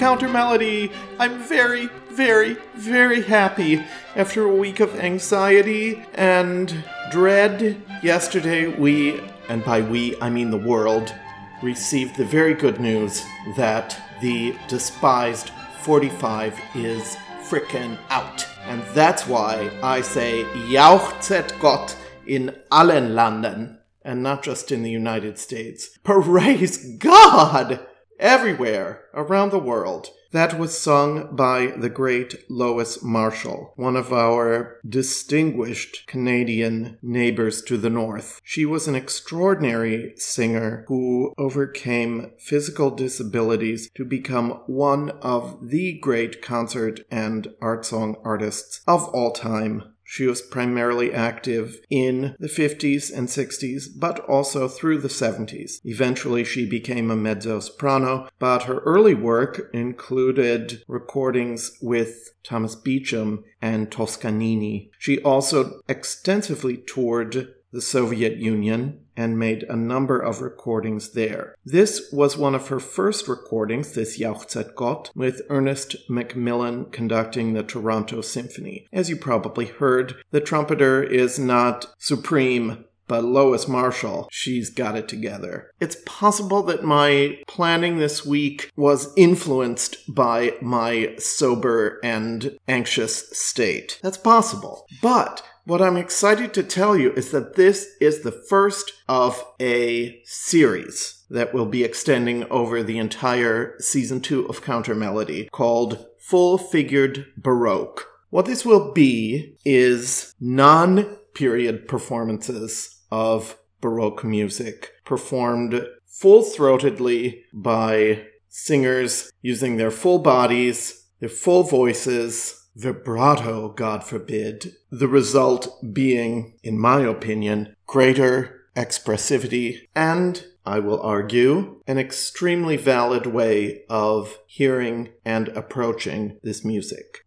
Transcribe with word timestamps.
Counter 0.00 0.30
Melody. 0.30 0.90
I'm 1.18 1.40
very, 1.40 1.90
very, 2.08 2.56
very 2.74 3.20
happy 3.20 3.84
after 4.16 4.44
a 4.44 4.56
week 4.56 4.80
of 4.80 4.98
anxiety 4.98 6.02
and 6.14 6.82
dread. 7.10 7.82
Yesterday, 8.02 8.68
we, 8.68 9.20
and 9.50 9.62
by 9.62 9.82
we 9.82 10.18
I 10.22 10.30
mean 10.30 10.50
the 10.50 10.56
world, 10.56 11.14
received 11.62 12.16
the 12.16 12.24
very 12.24 12.54
good 12.54 12.80
news 12.80 13.22
that 13.58 13.94
the 14.22 14.56
despised 14.68 15.50
45 15.80 16.58
is 16.76 17.18
frickin' 17.42 17.98
out. 18.08 18.48
And 18.64 18.82
that's 18.94 19.26
why 19.26 19.70
I 19.82 20.00
say 20.00 20.44
Jauchzet 20.70 21.60
Gott 21.60 21.94
in 22.26 22.56
allen 22.72 23.14
Landen 23.14 23.80
and 24.02 24.22
not 24.22 24.42
just 24.42 24.72
in 24.72 24.82
the 24.82 24.90
United 24.90 25.38
States. 25.38 25.98
Praise 26.04 26.96
God! 26.96 27.86
Everywhere 28.20 29.04
around 29.14 29.50
the 29.50 29.58
world. 29.58 30.10
That 30.32 30.58
was 30.58 30.78
sung 30.78 31.34
by 31.34 31.68
the 31.68 31.88
great 31.88 32.34
Lois 32.50 33.02
Marshall, 33.02 33.72
one 33.76 33.96
of 33.96 34.12
our 34.12 34.78
distinguished 34.86 36.06
Canadian 36.06 36.98
neighbors 37.02 37.62
to 37.62 37.78
the 37.78 37.88
north. 37.88 38.38
She 38.44 38.66
was 38.66 38.86
an 38.86 38.94
extraordinary 38.94 40.12
singer 40.16 40.84
who 40.86 41.32
overcame 41.38 42.32
physical 42.38 42.90
disabilities 42.90 43.90
to 43.94 44.04
become 44.04 44.60
one 44.66 45.10
of 45.22 45.70
the 45.70 45.94
great 45.94 46.42
concert 46.42 47.00
and 47.10 47.48
art 47.62 47.86
song 47.86 48.16
artists 48.22 48.82
of 48.86 49.08
all 49.08 49.32
time. 49.32 49.94
She 50.12 50.26
was 50.26 50.42
primarily 50.42 51.14
active 51.14 51.80
in 51.88 52.34
the 52.40 52.48
50s 52.48 53.16
and 53.16 53.28
60s, 53.28 53.84
but 53.96 54.18
also 54.24 54.66
through 54.66 54.98
the 54.98 55.06
70s. 55.08 55.74
Eventually, 55.84 56.42
she 56.42 56.68
became 56.68 57.12
a 57.12 57.16
mezzo 57.16 57.60
soprano, 57.60 58.28
but 58.40 58.64
her 58.64 58.80
early 58.80 59.14
work 59.14 59.70
included 59.72 60.82
recordings 60.88 61.78
with 61.80 62.32
Thomas 62.42 62.74
Beecham 62.74 63.44
and 63.62 63.88
Toscanini. 63.92 64.90
She 64.98 65.22
also 65.22 65.80
extensively 65.88 66.76
toured 66.76 67.54
the 67.72 67.80
Soviet 67.80 68.36
Union 68.38 69.04
and 69.20 69.38
made 69.38 69.64
a 69.64 69.76
number 69.76 70.18
of 70.18 70.40
recordings 70.40 71.10
there. 71.10 71.54
This 71.62 72.08
was 72.10 72.38
one 72.38 72.54
of 72.54 72.68
her 72.68 72.80
first 72.80 73.28
recordings, 73.28 73.92
this 73.92 74.18
Jauchzet 74.18 74.74
Gott, 74.74 75.10
with 75.14 75.42
Ernest 75.50 75.94
Macmillan 76.08 76.86
conducting 76.86 77.52
the 77.52 77.62
Toronto 77.62 78.22
Symphony. 78.22 78.88
As 78.94 79.10
you 79.10 79.16
probably 79.16 79.66
heard, 79.66 80.14
the 80.30 80.40
trumpeter 80.40 81.02
is 81.02 81.38
not 81.38 81.92
supreme 81.98 82.86
but 83.10 83.24
Lois 83.24 83.66
Marshall, 83.66 84.28
she's 84.30 84.70
got 84.70 84.96
it 84.96 85.08
together. 85.08 85.72
It's 85.80 85.96
possible 86.06 86.62
that 86.62 86.84
my 86.84 87.40
planning 87.48 87.98
this 87.98 88.24
week 88.24 88.70
was 88.76 89.12
influenced 89.16 90.14
by 90.14 90.54
my 90.62 91.16
sober 91.18 91.98
and 92.04 92.56
anxious 92.68 93.28
state. 93.36 93.98
That's 94.00 94.16
possible. 94.16 94.86
But 95.02 95.42
what 95.70 95.80
I'm 95.80 95.96
excited 95.96 96.52
to 96.54 96.64
tell 96.64 96.96
you 96.96 97.12
is 97.12 97.30
that 97.30 97.54
this 97.54 97.94
is 98.00 98.22
the 98.22 98.32
first 98.32 98.92
of 99.08 99.44
a 99.60 100.20
series 100.24 101.22
that 101.30 101.54
will 101.54 101.64
be 101.64 101.84
extending 101.84 102.42
over 102.50 102.82
the 102.82 102.98
entire 102.98 103.76
season 103.78 104.20
two 104.20 104.46
of 104.48 104.62
Counter 104.62 104.96
Melody 104.96 105.48
called 105.52 106.04
Full 106.18 106.58
Figured 106.58 107.24
Baroque. 107.36 108.04
What 108.30 108.46
this 108.46 108.66
will 108.66 108.92
be 108.92 109.58
is 109.64 110.34
non 110.40 111.04
period 111.34 111.86
performances 111.86 113.02
of 113.12 113.56
Baroque 113.80 114.24
music 114.24 114.90
performed 115.04 115.86
full 116.04 116.42
throatedly 116.42 117.42
by 117.54 118.26
singers 118.48 119.30
using 119.40 119.76
their 119.76 119.92
full 119.92 120.18
bodies, 120.18 121.06
their 121.20 121.28
full 121.28 121.62
voices, 121.62 122.59
vibrato, 122.76 123.68
God 123.70 124.04
forbid, 124.04 124.74
the 124.90 125.08
result 125.08 125.92
being, 125.92 126.54
in 126.62 126.78
my 126.78 127.00
opinion, 127.00 127.74
greater 127.86 128.62
expressivity 128.76 129.88
and, 129.94 130.44
I 130.64 130.78
will 130.78 131.00
argue, 131.00 131.80
an 131.86 131.98
extremely 131.98 132.76
valid 132.76 133.26
way 133.26 133.82
of 133.88 134.38
hearing 134.46 135.10
and 135.24 135.48
approaching 135.48 136.38
this 136.42 136.64
music. 136.64 137.24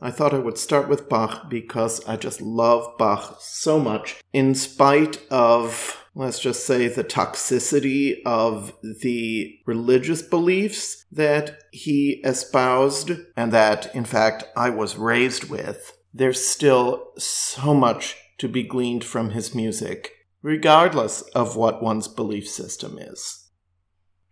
I 0.00 0.10
thought 0.10 0.34
I 0.34 0.38
would 0.38 0.58
start 0.58 0.88
with 0.88 1.08
Bach 1.08 1.50
because 1.50 2.04
I 2.06 2.16
just 2.16 2.40
love 2.40 2.96
Bach 2.98 3.38
so 3.40 3.80
much, 3.80 4.22
in 4.32 4.54
spite 4.54 5.20
of 5.30 6.04
let's 6.18 6.40
just 6.40 6.66
say, 6.66 6.88
the 6.88 7.04
toxicity 7.04 8.16
of 8.26 8.72
the 8.82 9.56
religious 9.66 10.20
beliefs 10.20 11.06
that 11.12 11.62
he 11.70 12.20
espoused 12.24 13.12
and 13.36 13.52
that, 13.52 13.94
in 13.94 14.04
fact, 14.04 14.42
I 14.56 14.70
was 14.70 14.96
raised 14.96 15.48
with, 15.48 15.96
there's 16.12 16.44
still 16.44 17.12
so 17.18 17.72
much 17.72 18.16
to 18.38 18.48
be 18.48 18.64
gleaned 18.64 19.04
from 19.04 19.30
his 19.30 19.54
music, 19.54 20.10
regardless 20.42 21.22
of 21.36 21.54
what 21.54 21.84
one's 21.84 22.08
belief 22.08 22.48
system 22.48 22.98
is. 22.98 23.48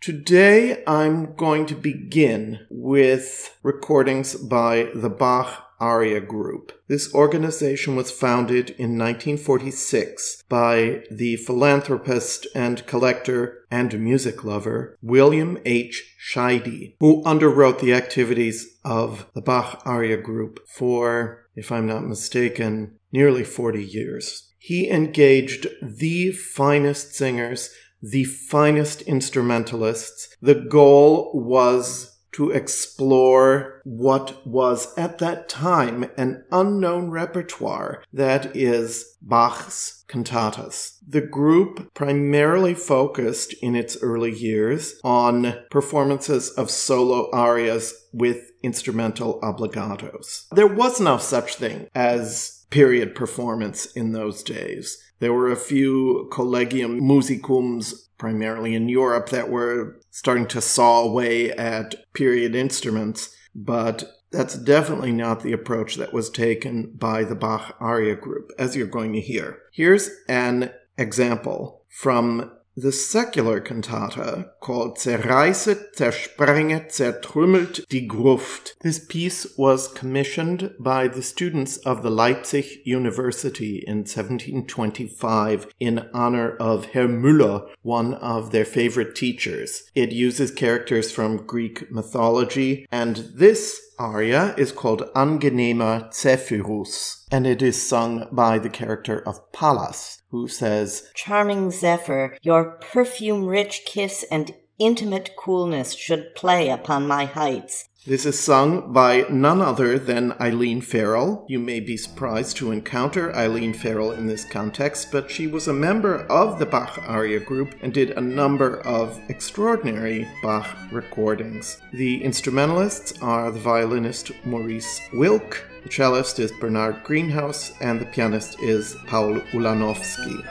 Today, 0.00 0.82
I'm 0.88 1.36
going 1.36 1.66
to 1.66 1.76
begin 1.76 2.66
with 2.68 3.56
recordings 3.62 4.34
by 4.34 4.90
the 4.92 5.10
Bach 5.10 5.65
Aria 5.80 6.20
Group. 6.20 6.72
This 6.88 7.12
organization 7.14 7.96
was 7.96 8.10
founded 8.10 8.70
in 8.70 8.98
1946 8.98 10.44
by 10.48 11.02
the 11.10 11.36
philanthropist 11.36 12.46
and 12.54 12.86
collector 12.86 13.64
and 13.70 13.98
music 14.00 14.44
lover 14.44 14.96
William 15.02 15.58
H. 15.64 16.16
Scheide, 16.18 16.94
who 17.00 17.22
underwrote 17.24 17.80
the 17.80 17.94
activities 17.94 18.78
of 18.84 19.26
the 19.34 19.42
Bach 19.42 19.82
Aria 19.84 20.16
Group 20.16 20.60
for, 20.68 21.46
if 21.54 21.70
I'm 21.70 21.86
not 21.86 22.06
mistaken, 22.06 22.98
nearly 23.12 23.44
40 23.44 23.82
years. 23.82 24.52
He 24.58 24.90
engaged 24.90 25.68
the 25.80 26.32
finest 26.32 27.14
singers, 27.14 27.70
the 28.02 28.24
finest 28.24 29.02
instrumentalists. 29.02 30.28
The 30.40 30.54
goal 30.54 31.30
was 31.34 32.15
to 32.36 32.50
explore 32.50 33.80
what 33.84 34.46
was 34.46 34.92
at 34.98 35.18
that 35.18 35.48
time 35.48 36.04
an 36.18 36.44
unknown 36.52 37.10
repertoire 37.10 38.04
that 38.12 38.54
is 38.54 39.16
Bach's 39.22 40.04
cantatas. 40.06 40.98
The 41.08 41.22
group 41.22 41.94
primarily 41.94 42.74
focused 42.74 43.54
in 43.62 43.74
its 43.74 43.96
early 44.02 44.32
years 44.32 45.00
on 45.02 45.56
performances 45.70 46.50
of 46.50 46.70
solo 46.70 47.30
arias 47.32 47.94
with 48.12 48.50
instrumental 48.62 49.40
obligatos. 49.40 50.46
There 50.50 50.66
was 50.66 51.00
no 51.00 51.16
such 51.16 51.54
thing 51.54 51.88
as 51.94 52.66
period 52.68 53.14
performance 53.14 53.86
in 53.92 54.12
those 54.12 54.42
days. 54.42 55.02
There 55.20 55.32
were 55.32 55.50
a 55.50 55.56
few 55.56 56.28
collegium 56.30 57.00
musicums 57.00 57.94
primarily 58.18 58.74
in 58.74 58.88
Europe 58.88 59.28
that 59.30 59.50
were 59.50 60.00
starting 60.10 60.46
to 60.48 60.60
saw 60.60 61.02
away 61.02 61.50
at 61.52 61.94
period 62.14 62.54
instruments, 62.54 63.34
but 63.54 64.04
that's 64.30 64.54
definitely 64.54 65.12
not 65.12 65.42
the 65.42 65.52
approach 65.52 65.96
that 65.96 66.12
was 66.12 66.30
taken 66.30 66.92
by 66.96 67.24
the 67.24 67.34
Bach 67.34 67.76
Aria 67.80 68.14
group, 68.14 68.52
as 68.58 68.76
you're 68.76 68.86
going 68.86 69.12
to 69.12 69.20
hear. 69.20 69.60
Here's 69.72 70.10
an 70.28 70.72
example 70.98 71.82
from 71.88 72.50
the 72.76 72.92
secular 72.92 73.58
cantata 73.58 74.50
called 74.60 74.98
Zerreißet, 74.98 75.94
Zersprenget, 75.96 76.92
Zertrümmert 76.92 77.88
die 77.88 78.06
Gruft. 78.06 78.74
This 78.80 78.98
piece 78.98 79.56
was 79.56 79.88
commissioned 79.88 80.74
by 80.78 81.08
the 81.08 81.22
students 81.22 81.78
of 81.78 82.02
the 82.02 82.10
Leipzig 82.10 82.82
University 82.84 83.82
in 83.86 83.98
1725 83.98 85.68
in 85.80 86.06
honor 86.12 86.54
of 86.56 86.86
Herr 86.86 87.08
Müller, 87.08 87.66
one 87.80 88.12
of 88.14 88.50
their 88.50 88.66
favorite 88.66 89.14
teachers. 89.14 89.84
It 89.94 90.12
uses 90.12 90.50
characters 90.50 91.10
from 91.10 91.46
Greek 91.46 91.90
mythology, 91.90 92.86
and 92.92 93.16
this 93.34 93.80
aria 93.98 94.54
is 94.58 94.72
called 94.72 95.08
Angenehmer 95.14 96.12
Zephyrus, 96.12 97.26
and 97.30 97.46
it 97.46 97.62
is 97.62 97.80
sung 97.80 98.28
by 98.30 98.58
the 98.58 98.68
character 98.68 99.26
of 99.26 99.50
Pallas, 99.52 100.15
who 100.30 100.48
says, 100.48 101.10
Charming 101.14 101.70
Zephyr, 101.70 102.36
your 102.42 102.78
perfume 102.80 103.44
rich 103.44 103.82
kiss 103.84 104.24
and 104.30 104.54
intimate 104.78 105.36
coolness 105.36 105.94
should 105.94 106.34
play 106.34 106.68
upon 106.68 107.06
my 107.06 107.24
heights. 107.24 107.88
This 108.06 108.24
is 108.24 108.38
sung 108.38 108.92
by 108.92 109.24
none 109.28 109.60
other 109.60 109.98
than 109.98 110.34
Eileen 110.40 110.80
Farrell. 110.80 111.44
You 111.48 111.58
may 111.58 111.80
be 111.80 111.96
surprised 111.96 112.56
to 112.58 112.70
encounter 112.70 113.34
Eileen 113.34 113.72
Farrell 113.72 114.12
in 114.12 114.28
this 114.28 114.44
context, 114.44 115.10
but 115.10 115.28
she 115.28 115.48
was 115.48 115.66
a 115.66 115.72
member 115.72 116.18
of 116.26 116.60
the 116.60 116.66
Bach 116.66 117.00
Aria 117.04 117.40
group 117.40 117.74
and 117.82 117.92
did 117.92 118.12
a 118.12 118.20
number 118.20 118.80
of 118.82 119.20
extraordinary 119.28 120.28
Bach 120.40 120.68
recordings. 120.92 121.80
The 121.94 122.22
instrumentalists 122.22 123.12
are 123.20 123.50
the 123.50 123.58
violinist 123.58 124.30
Maurice 124.44 125.00
Wilk, 125.12 125.68
the 125.86 125.92
cellist 125.92 126.40
is 126.40 126.50
Bernard 126.50 127.04
Greenhouse, 127.04 127.72
and 127.80 128.00
the 128.00 128.06
pianist 128.06 128.60
is 128.60 128.96
Paul 129.06 129.34
Ulanowsky. 129.52 130.42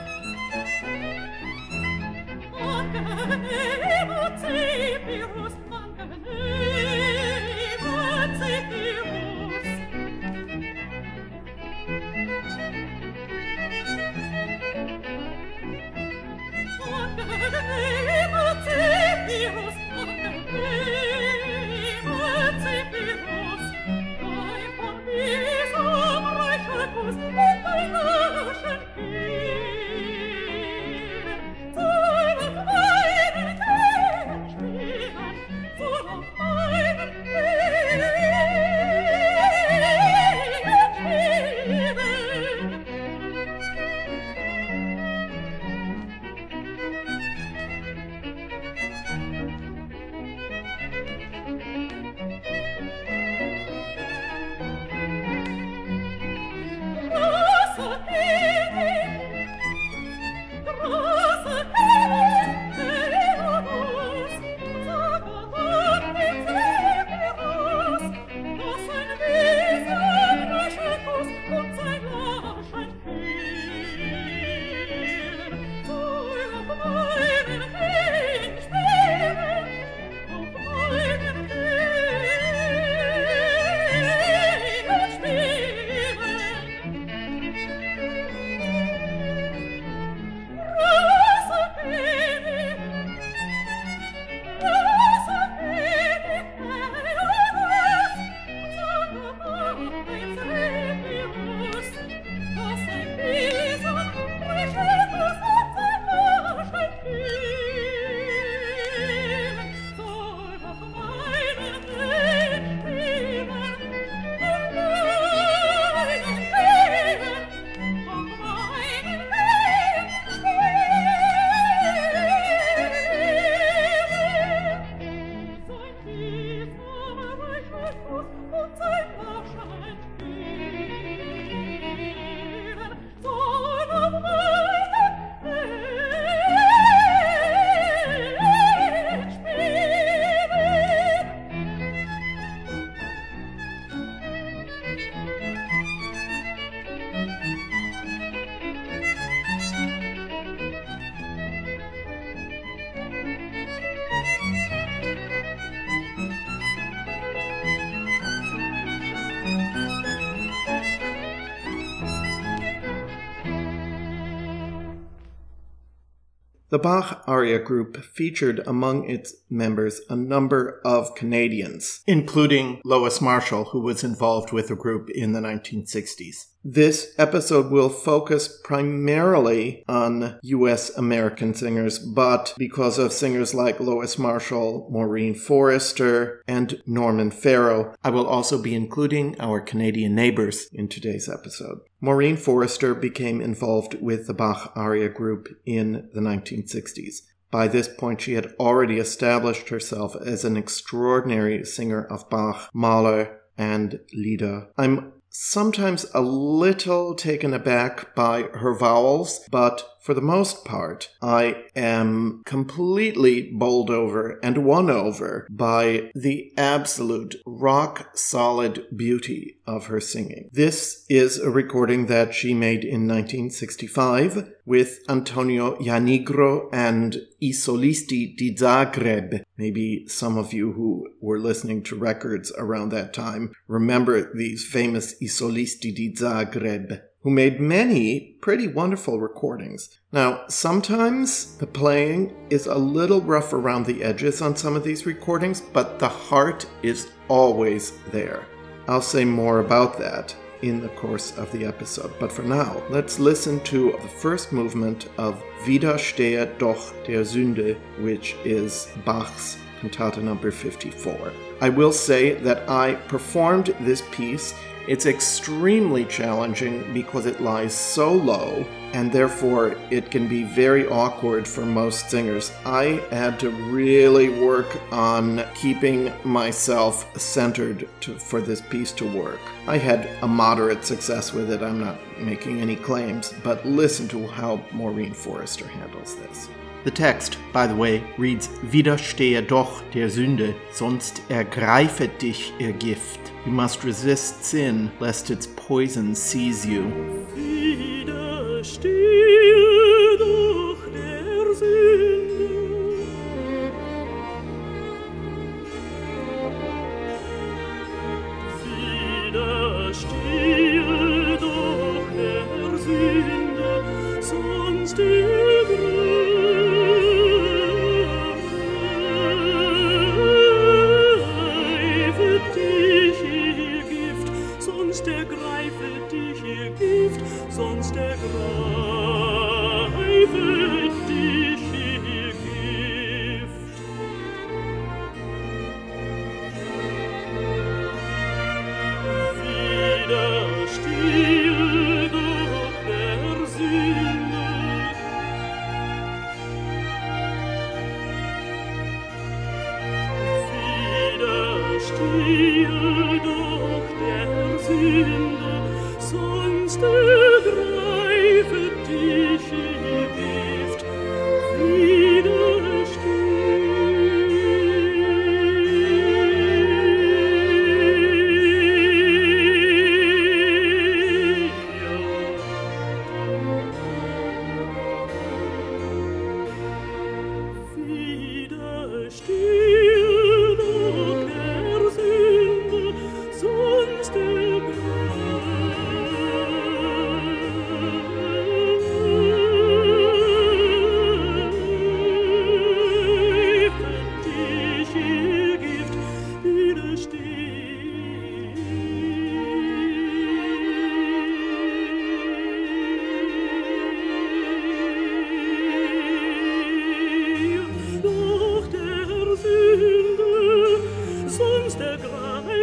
The 166.76 166.80
Bach 166.80 167.24
aria 167.26 167.60
group 167.60 168.04
featured 168.04 168.62
among 168.68 169.10
its 169.10 169.34
members 169.50 170.02
a 170.10 170.16
number 170.18 170.82
of 170.84 171.16
Canadians, 171.16 172.02
including 172.06 172.82
Lois 172.84 173.22
Marshall, 173.22 173.64
who 173.72 173.80
was 173.80 174.04
involved 174.04 174.52
with 174.52 174.68
the 174.68 174.76
group 174.76 175.10
in 175.10 175.32
the 175.32 175.40
1960s. 175.40 176.48
This 176.68 177.14
episode 177.20 177.70
will 177.70 177.90
focus 177.90 178.48
primarily 178.64 179.84
on 179.88 180.40
US 180.42 180.90
American 180.98 181.54
singers, 181.54 182.00
but 182.00 182.56
because 182.58 182.98
of 182.98 183.14
singers 183.14 183.54
like 183.54 183.80
Lois 183.80 184.18
Marshall, 184.18 184.90
Maureen 184.92 185.36
Forrester, 185.36 186.42
and 186.48 186.82
Norman 186.88 187.30
Farrow, 187.30 187.94
I 188.04 188.10
will 188.10 188.26
also 188.26 188.60
be 188.60 188.74
including 188.74 189.40
our 189.40 189.62
Canadian 189.62 190.16
neighbors 190.16 190.68
in 190.74 190.88
today's 190.88 191.30
episode. 191.30 191.82
Maureen 192.02 192.36
Forrester 192.36 192.96
became 192.96 193.42
involved 193.42 194.02
with 194.02 194.26
the 194.26 194.34
Bach 194.34 194.72
aria 194.76 195.10
group 195.10 195.48
in 195.68 196.10
the 196.16 196.20
1960s. 196.20 197.18
By 197.52 197.68
this 197.68 197.88
point, 197.88 198.22
she 198.22 198.34
had 198.34 198.52
already 198.60 198.98
established 198.98 199.70
herself 199.70 200.16
as 200.16 200.44
an 200.44 200.58
extraordinary 200.58 201.64
singer 201.64 202.04
of 202.04 202.28
Bach, 202.32 202.72
Mahler, 202.74 203.42
and 203.56 204.00
Lieder. 204.14 204.68
I'm 204.78 205.14
sometimes 205.38 206.06
a 206.14 206.22
little 206.22 207.14
taken 207.14 207.54
aback 207.54 208.16
by 208.16 208.44
her 208.54 208.74
vowels, 208.74 209.42
but 209.52 209.95
for 210.06 210.14
the 210.14 210.22
most 210.22 210.64
part, 210.64 211.10
I 211.20 211.64
am 211.76 212.44
completely 212.46 213.50
bowled 213.52 213.90
over 213.90 214.40
and 214.44 214.64
won 214.64 214.88
over 214.88 215.48
by 215.50 216.12
the 216.14 216.54
absolute 216.56 217.34
rock 217.44 218.16
solid 218.16 218.86
beauty 218.96 219.58
of 219.66 219.88
her 219.88 220.00
singing. 220.00 220.52
This 220.54 221.08
is 221.10 221.40
a 221.40 221.50
recording 221.50 222.06
that 222.06 222.36
she 222.36 222.54
made 222.54 222.84
in 222.84 223.08
1965 223.08 224.52
with 224.64 225.00
Antonio 225.10 225.76
Janigro 225.78 226.70
and 226.72 227.16
I 227.42 227.48
Solisti 227.48 228.38
di 228.38 228.54
Zagreb. 228.54 229.44
Maybe 229.58 230.08
some 230.08 230.38
of 230.38 230.54
you 230.54 230.74
who 230.74 231.08
were 231.20 231.40
listening 231.40 231.82
to 231.84 231.96
records 231.96 232.52
around 232.60 232.90
that 232.90 233.12
time 233.12 233.54
remember 233.68 234.32
these 234.36 234.64
famous 234.64 235.16
I 235.20 235.26
Solisti 235.26 235.96
di 235.96 236.14
Zagreb 236.14 237.02
who 237.26 237.32
made 237.32 237.60
many 237.60 238.38
pretty 238.40 238.68
wonderful 238.68 239.20
recordings. 239.20 239.90
Now, 240.12 240.44
sometimes 240.48 241.58
the 241.58 241.66
playing 241.66 242.36
is 242.52 242.68
a 242.68 242.76
little 242.76 243.20
rough 243.20 243.52
around 243.52 243.88
the 243.88 244.04
edges 244.04 244.44
on 244.44 244.56
some 244.56 244.76
of 244.76 244.84
these 244.84 245.08
recordings, 245.08 245.60
but 245.60 245.98
the 245.98 246.08
heart 246.08 246.68
is 246.84 247.10
always 247.28 247.94
there. 248.12 248.46
I'll 248.88 249.02
say 249.02 249.26
more 249.26 249.62
about 249.62 249.98
that 249.98 250.36
in 250.62 250.80
the 250.80 250.90
course 250.90 251.36
of 251.36 251.52
the 251.52 251.66
episode. 251.66 252.14
But 252.20 252.32
for 252.32 252.44
now, 252.44 252.80
let's 252.92 253.18
listen 253.18 253.60
to 253.62 253.94
the 254.04 254.08
first 254.08 254.54
movement 254.54 255.10
of 255.18 255.42
Widerstehe 255.66 256.56
doch 256.60 256.94
der 257.06 257.24
Sünde, 257.24 257.76
which 258.04 258.36
is 258.46 258.88
Bach's 259.04 259.58
cantata 259.82 260.22
number 260.22 260.52
54. 260.52 261.34
I 261.60 261.70
will 261.70 261.92
say 261.92 262.36
that 262.36 262.70
I 262.70 262.94
performed 263.08 263.76
this 263.82 264.04
piece 264.12 264.54
it's 264.88 265.06
extremely 265.06 266.06
challenging 266.06 266.94
because 266.94 267.26
it 267.26 267.42
lies 267.42 267.74
so 267.74 268.14
low 268.14 268.66
and 268.94 269.12
therefore 269.12 269.76
it 269.90 270.12
can 270.12 270.28
be 270.28 270.44
very 270.44 270.88
awkward 270.88 271.48
for 271.48 271.66
most 271.66 272.10
singers. 272.10 272.52
I 272.66 273.04
had 273.12 273.40
to 273.42 273.50
really 273.50 274.30
work 274.30 274.80
on 274.92 275.44
keeping 275.56 276.14
myself 276.24 277.20
centered 277.20 277.90
to, 278.02 278.18
for 278.18 278.42
this 278.42 278.62
piece 278.62 278.92
to 278.94 279.06
work. 279.06 279.40
I 279.68 279.78
had 279.78 280.10
a 280.22 280.28
moderate 280.28 280.86
success 280.86 281.34
with 281.34 281.52
it, 281.52 281.62
I'm 281.62 281.80
not 281.80 281.98
making 282.20 282.62
any 282.62 282.76
claims, 282.76 283.34
but 283.44 283.66
listen 283.66 284.08
to 284.10 284.28
how 284.28 284.64
Maureen 284.72 285.14
Forrester 285.14 285.68
handles 285.68 286.16
this. 286.16 286.48
The 286.86 286.92
text, 286.92 287.40
by 287.52 287.66
the 287.66 287.76
way, 287.76 288.04
reads 288.16 288.48
Widerstehe 288.62 289.42
doch 289.42 289.82
der 289.96 290.12
Sünde, 290.12 290.54
sonst 290.72 291.20
ergreifet 291.30 292.22
dich 292.22 292.54
ihr 292.60 292.74
Gift. 292.74 293.20
You 293.44 293.52
must 293.52 293.84
resist 293.84 294.46
sin, 294.46 294.92
lest 295.00 295.32
its 295.32 295.48
poison 295.48 296.14
seize 296.14 296.64
you. 296.68 296.84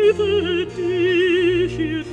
liebe 0.02 0.66
dich, 0.76 1.78
ihr 1.78 2.04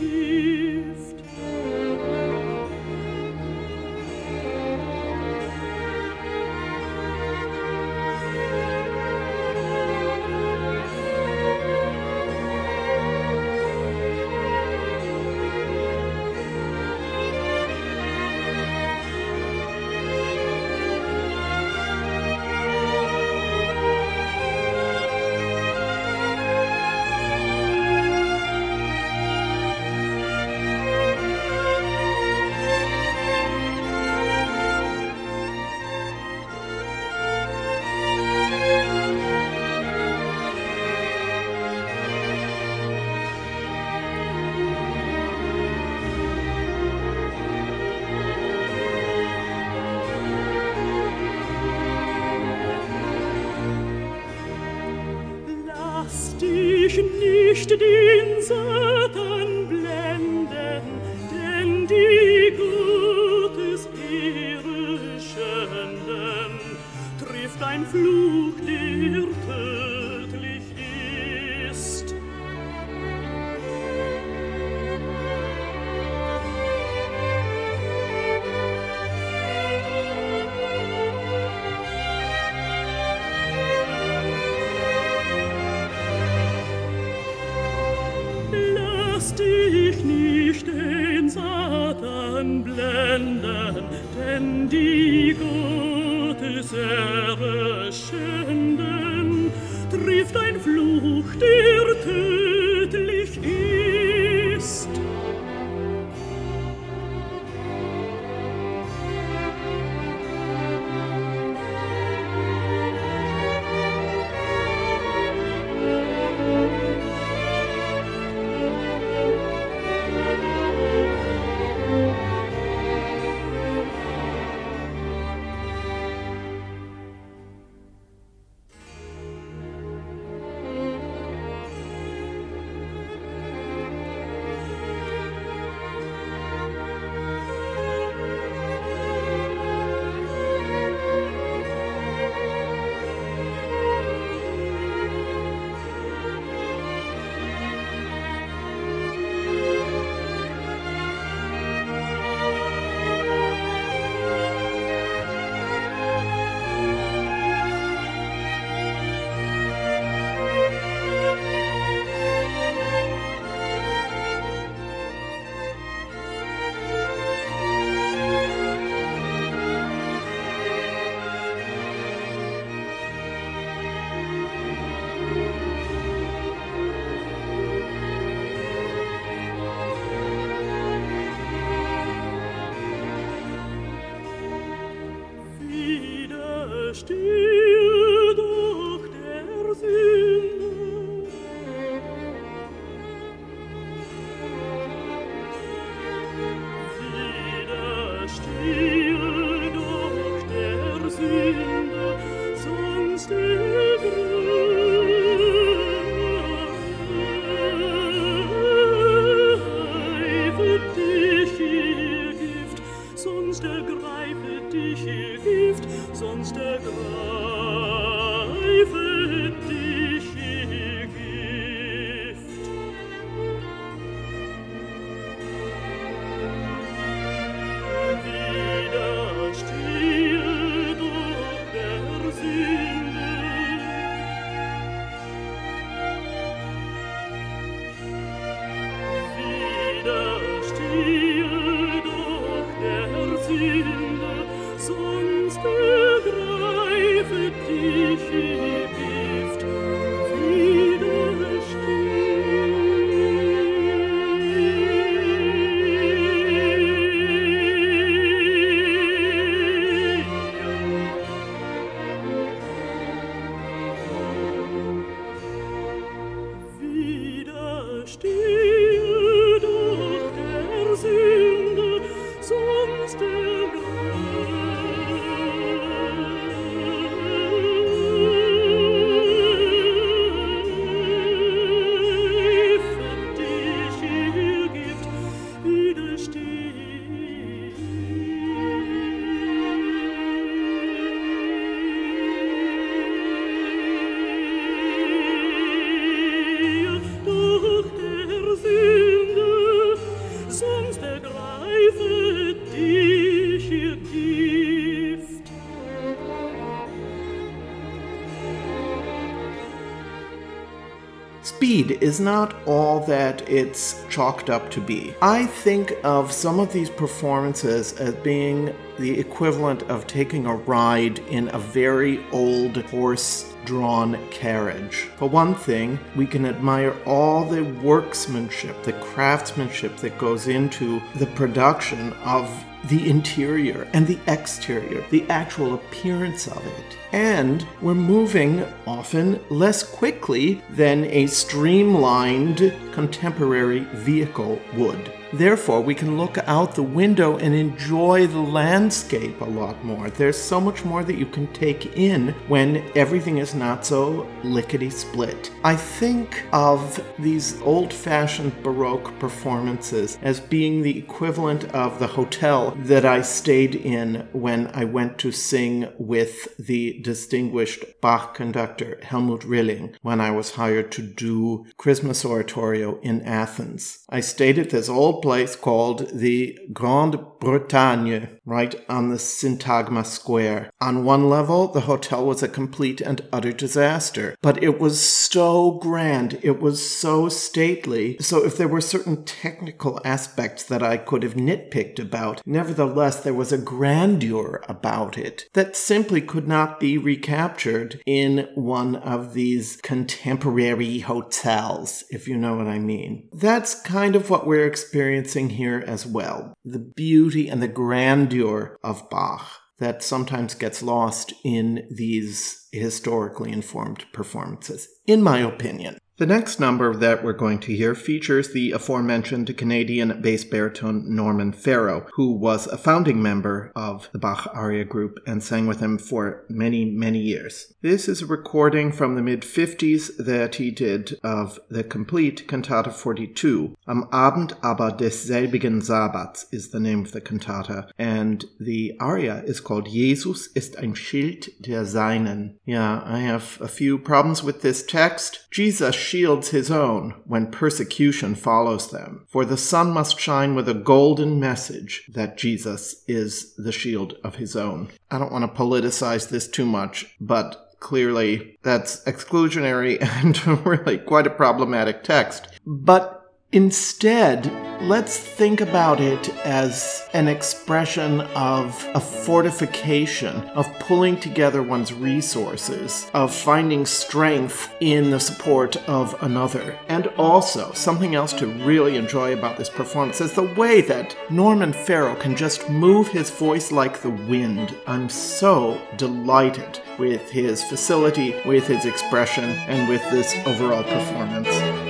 Is 312.02 312.20
not 312.20 312.56
all 312.66 313.02
that 313.02 313.48
it's 313.50 314.02
chalked 314.10 314.50
up 314.50 314.72
to 314.72 314.82
be. 314.82 315.14
I 315.22 315.46
think 315.46 315.94
of 316.04 316.32
some 316.32 316.60
of 316.60 316.72
these 316.72 316.90
performances 316.90 317.94
as 318.00 318.16
being 318.16 318.74
the 318.98 319.20
equivalent 319.20 319.84
of 319.84 320.08
taking 320.08 320.46
a 320.46 320.56
ride 320.56 321.20
in 321.30 321.50
a 321.54 321.60
very 321.60 322.24
old 322.32 322.78
horse 322.84 323.54
drawn 323.66 324.18
carriage. 324.30 325.10
For 325.18 325.30
one 325.30 325.56
thing, 325.56 326.00
we 326.16 326.26
can 326.26 326.46
admire 326.46 326.96
all 327.06 327.44
the 327.44 327.64
workmanship, 327.64 328.82
the 328.84 328.94
craftsmanship 328.94 329.98
that 329.98 330.18
goes 330.18 330.48
into 330.48 331.02
the 331.16 331.28
production 331.28 332.14
of 332.24 332.50
the 332.86 333.10
interior 333.10 333.88
and 333.94 334.08
the 334.08 334.20
exterior, 334.28 335.04
the 335.10 335.26
actual 335.30 335.76
appearance 335.76 336.48
of 336.48 336.66
it. 336.66 336.98
And 337.12 337.66
we're 337.82 337.96
moving 337.96 338.66
often 338.86 339.40
less 339.50 339.84
quickly 339.84 340.62
than 340.70 341.06
a 341.06 341.28
streamlined 341.28 342.74
contemporary 342.94 343.80
vehicle 343.94 344.60
would. 344.76 345.12
Therefore, 345.32 345.82
we 345.82 345.94
can 345.94 346.18
look 346.18 346.40
out 346.48 346.74
the 346.74 346.82
window 346.82 347.38
and 347.38 347.54
enjoy 347.54 348.26
the 348.26 348.40
landscape 348.40 349.40
a 349.42 349.46
lot 349.46 349.84
more. 349.86 350.10
There's 350.10 350.38
so 350.38 350.60
much 350.60 350.84
more 350.84 351.04
that 351.04 351.20
you 351.20 351.28
can 351.28 351.46
take 351.54 351.98
in 351.98 352.30
when 352.48 352.84
everything 352.96 353.38
is 353.38 353.54
not 353.54 353.86
so 353.86 354.28
lickety 354.44 354.90
split. 354.90 355.52
I 355.64 355.76
think 355.76 356.44
of 356.52 357.00
these 357.20 357.62
old 357.62 357.94
fashioned 357.94 358.64
Baroque 358.64 359.18
performances 359.20 360.18
as 360.24 360.40
being 360.40 360.82
the 360.82 360.98
equivalent 360.98 361.66
of 361.76 362.00
the 362.00 362.08
hotel 362.08 362.69
that 362.78 363.06
I 363.06 363.22
stayed 363.22 363.76
in 363.76 364.28
when 364.32 364.68
I 364.68 364.86
went 364.86 365.18
to 365.20 365.32
sing 365.32 365.88
with 365.98 366.56
the 366.58 367.00
distinguished 367.02 367.84
Bach 368.02 368.36
conductor 368.36 369.00
Helmut 369.04 369.44
Rilling 369.44 369.96
when 370.02 370.22
I 370.22 370.32
was 370.32 370.56
hired 370.56 370.92
to 370.94 371.02
do 371.02 371.66
Christmas 371.78 372.26
oratorio 372.26 373.00
in 373.02 373.22
Athens. 373.22 374.06
I 374.10 374.20
stayed 374.20 374.58
at 374.58 374.70
this 374.70 374.90
old 374.90 375.22
place 375.22 375.56
called 375.56 376.10
the 376.12 376.58
Grande 376.74 377.20
Bretagne, 377.40 378.28
right 378.46 378.76
on 378.90 379.10
the 379.10 379.16
Syntagma 379.16 380.06
Square. 380.06 380.72
On 380.82 381.06
one 381.06 381.30
level, 381.30 381.68
the 381.68 381.82
hotel 381.82 382.26
was 382.26 382.44
a 382.44 382.48
complete 382.48 383.02
and 383.02 383.22
utter 383.32 383.54
disaster, 383.54 384.36
but 384.42 384.62
it 384.62 384.80
was 384.80 385.00
so 385.00 385.72
grand, 385.72 386.40
it 386.42 386.60
was 386.60 386.90
so 386.90 387.30
stately. 387.30 388.18
So 388.20 388.44
if 388.44 388.58
there 388.58 388.68
were 388.68 388.82
certain 388.82 389.24
technical 389.24 390.02
aspects 390.04 390.64
that 390.64 390.84
I 390.84 390.98
could 390.98 391.24
have 391.24 391.36
nitpicked 391.36 392.00
about, 392.00 392.42
nevertheless, 392.60 393.22
there 393.22 393.34
was 393.34 393.54
a 393.54 393.58
grandeur 393.58 394.62
about 394.68 395.18
it 395.18 395.48
that 395.54 395.78
simply 395.78 396.20
could 396.20 396.46
not 396.46 396.78
be 396.78 396.98
recaptured 396.98 398.02
in 398.06 398.50
one 398.54 398.98
of 398.98 399.34
these 399.34 399.78
contemporary 399.78 401.00
hotels, 401.00 402.04
if 402.10 402.28
you 402.28 402.36
know 402.36 402.58
what 402.58 402.68
I 402.68 402.78
mean. 402.78 403.30
That's 403.32 403.82
kind 403.82 404.14
of 404.14 404.30
what 404.30 404.46
we're 404.46 404.68
experiencing 404.68 405.52
here 405.52 405.82
as 405.88 406.06
well. 406.06 406.54
The 406.66 406.80
beauty 406.80 407.48
and 407.48 407.64
the 407.64 407.70
grandeur 407.70 408.78
of 408.84 409.10
Bach 409.10 409.48
that 409.78 410.04
sometimes 410.04 410.54
gets 410.54 410.84
lost 410.84 411.32
in 411.46 411.88
these 411.90 412.68
historically 412.74 413.54
informed 413.54 414.04
performances, 414.12 414.90
in 415.08 415.24
my 415.24 415.40
opinion. 415.40 415.98
The 416.20 416.26
next 416.26 416.60
number 416.60 416.94
that 416.94 417.24
we're 417.24 417.32
going 417.32 417.60
to 417.60 417.74
hear 417.74 417.96
features 417.96 418.52
the 418.52 418.74
aforementioned 418.74 419.56
Canadian 419.56 420.22
bass 420.22 420.44
baritone 420.44 421.16
Norman 421.16 421.54
Farrow, 421.54 422.08
who 422.16 422.34
was 422.34 422.68
a 422.68 422.78
founding 422.78 423.22
member 423.22 423.72
of 423.74 424.10
the 424.12 424.20
Bach 424.20 424.46
Aria 424.54 424.84
group 424.84 425.20
and 425.26 425.42
sang 425.42 425.66
with 425.66 425.80
him 425.80 425.98
for 425.98 426.44
many, 426.50 426.84
many 426.84 427.20
years. 427.20 427.74
This 427.82 428.10
is 428.10 428.22
a 428.22 428.26
recording 428.26 428.92
from 428.92 429.16
the 429.16 429.22
mid 429.22 429.44
50s 429.44 430.18
that 430.18 430.56
he 430.56 430.72
did 430.72 431.18
of 431.24 431.58
the 431.70 431.86
complete 431.86 432.50
Cantata 432.50 432.92
42. 432.92 433.78
Am 433.88 434.04
Abend 434.12 434.58
aber 434.62 434.92
desselbigen 434.92 435.82
Sabbats 435.82 436.48
is 436.52 436.72
the 436.72 436.82
name 436.82 437.00
of 437.06 437.14
the 437.14 437.22
cantata, 437.22 437.90
and 437.98 438.44
the 438.60 438.94
aria 439.00 439.42
is 439.46 439.62
called 439.62 439.88
Jesus 439.88 440.48
ist 440.48 440.76
ein 440.76 440.96
Schild 440.96 441.48
der 441.62 441.86
Seinen. 441.86 442.60
Yeah, 442.66 443.02
I 443.06 443.20
have 443.20 443.58
a 443.62 443.70
few 443.70 443.98
problems 443.98 444.44
with 444.44 444.62
this 444.62 444.86
text. 444.86 445.48
Jesus 445.50 446.09
shields 446.10 446.50
his 446.50 446.72
own 446.72 447.14
when 447.26 447.52
persecution 447.52 448.34
follows 448.34 448.90
them. 448.90 449.26
For 449.28 449.46
the 449.46 449.58
sun 449.58 449.92
must 449.92 450.20
shine 450.20 450.56
with 450.56 450.68
a 450.68 450.74
golden 450.74 451.40
message 451.40 452.04
that 452.10 452.38
Jesus 452.38 453.04
is 453.08 453.54
the 453.56 453.72
shield 453.72 454.16
of 454.24 454.36
his 454.36 454.56
own. 454.56 454.90
I 455.12 455.20
don't 455.20 455.32
want 455.32 455.46
to 455.46 455.62
politicize 455.62 456.30
this 456.30 456.48
too 456.48 456.66
much, 456.66 457.16
but 457.22 457.76
clearly 457.80 458.58
that's 458.64 459.04
exclusionary 459.04 460.02
and 460.24 460.66
really 460.66 460.98
quite 460.98 461.28
a 461.28 461.32
problematic 461.32 462.04
text. 462.04 462.48
But 462.66 463.19
Instead, 463.52 464.46
let's 464.80 465.18
think 465.18 465.60
about 465.60 466.00
it 466.00 466.30
as 466.46 467.10
an 467.14 467.28
expression 467.28 468.22
of 468.36 468.88
a 468.94 469.00
fortification, 469.00 470.36
of 470.50 470.72
pulling 470.78 471.20
together 471.20 471.64
one's 471.64 471.92
resources, 471.92 473.10
of 473.16 473.34
finding 473.34 473.88
strength 473.88 474.72
in 474.82 475.10
the 475.10 475.20
support 475.20 475.76
of 475.90 476.16
another. 476.22 476.78
And 476.90 477.08
also, 477.18 477.72
something 477.72 478.14
else 478.14 478.34
to 478.34 478.46
really 478.46 478.98
enjoy 478.98 479.34
about 479.34 479.58
this 479.58 479.70
performance 479.70 480.22
is 480.22 480.34
the 480.34 480.54
way 480.54 480.82
that 480.82 481.18
Norman 481.32 481.74
Farrow 481.74 482.16
can 482.16 482.36
just 482.36 482.70
move 482.70 483.08
his 483.08 483.32
voice 483.32 483.72
like 483.72 484.02
the 484.02 484.12
wind. 484.12 484.76
I'm 484.86 485.10
so 485.10 485.82
delighted 485.98 486.80
with 487.00 487.32
his 487.32 487.64
facility, 487.64 488.36
with 488.46 488.68
his 488.68 488.86
expression, 488.86 489.46
and 489.68 489.90
with 489.90 490.08
this 490.12 490.36
overall 490.46 490.84
performance. 490.84 491.89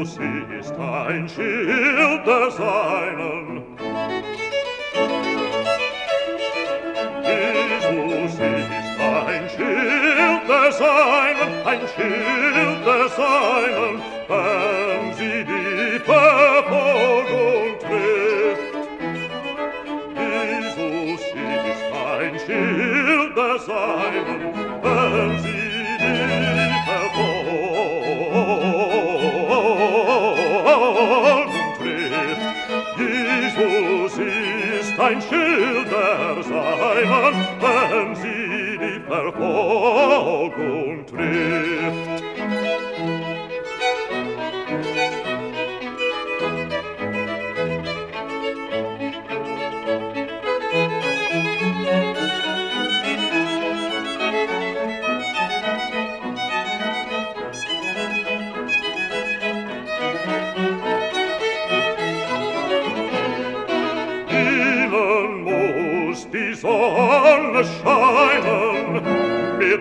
du 0.00 0.06
siehst 0.06 0.74
ein 0.78 1.28
Schild 1.28 2.26
der 2.26 2.50
Seinen. 2.50 3.62
Jesus 7.22 8.34
ist 8.34 9.00
ein 9.00 9.48
Schild 9.54 10.42
der 10.48 10.72
Seinen, 10.72 11.50
ein 11.66 11.80
Schild 11.94 12.86
der 12.86 13.08
Seinen, 13.10 14.02
wenn 14.28 15.02
sie 15.18 15.44
die 15.44 15.98
Verfolgung 15.98 17.68
trifft. 17.84 18.74
Jesus 20.16 21.20
ist 21.20 21.84
ein 22.08 22.34
Schild 22.46 23.36
der 23.36 23.58
Seinen, 23.58 23.99
Heiland, 37.00 37.48
wenn 37.60 38.14
sie 38.14 38.78
die 38.78 39.00
Verfolgung 39.08 41.06
trifft. 41.06 42.19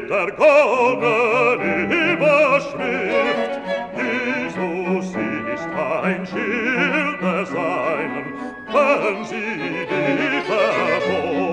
der 0.10 0.18
ergonnen 0.18 1.92
Überschrift. 1.92 3.62
Jesus 3.96 5.08
ist 5.54 5.70
ein 6.04 6.26
Schild 6.26 7.22
der 7.22 7.46
seinen, 7.46 8.34
wenn 8.74 9.24
sie 9.26 9.86
die 9.88 10.42
Verfolgung 10.42 11.46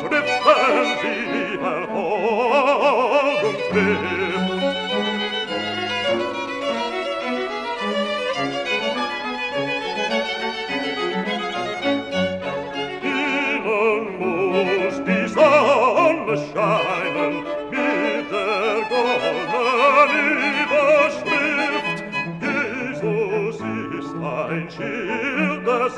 trifft, 0.00 0.38
wenn 0.46 0.88
sie 1.00 1.22
die 1.32 1.56
Verfolgung 1.58 3.56
trifft. 3.70 4.23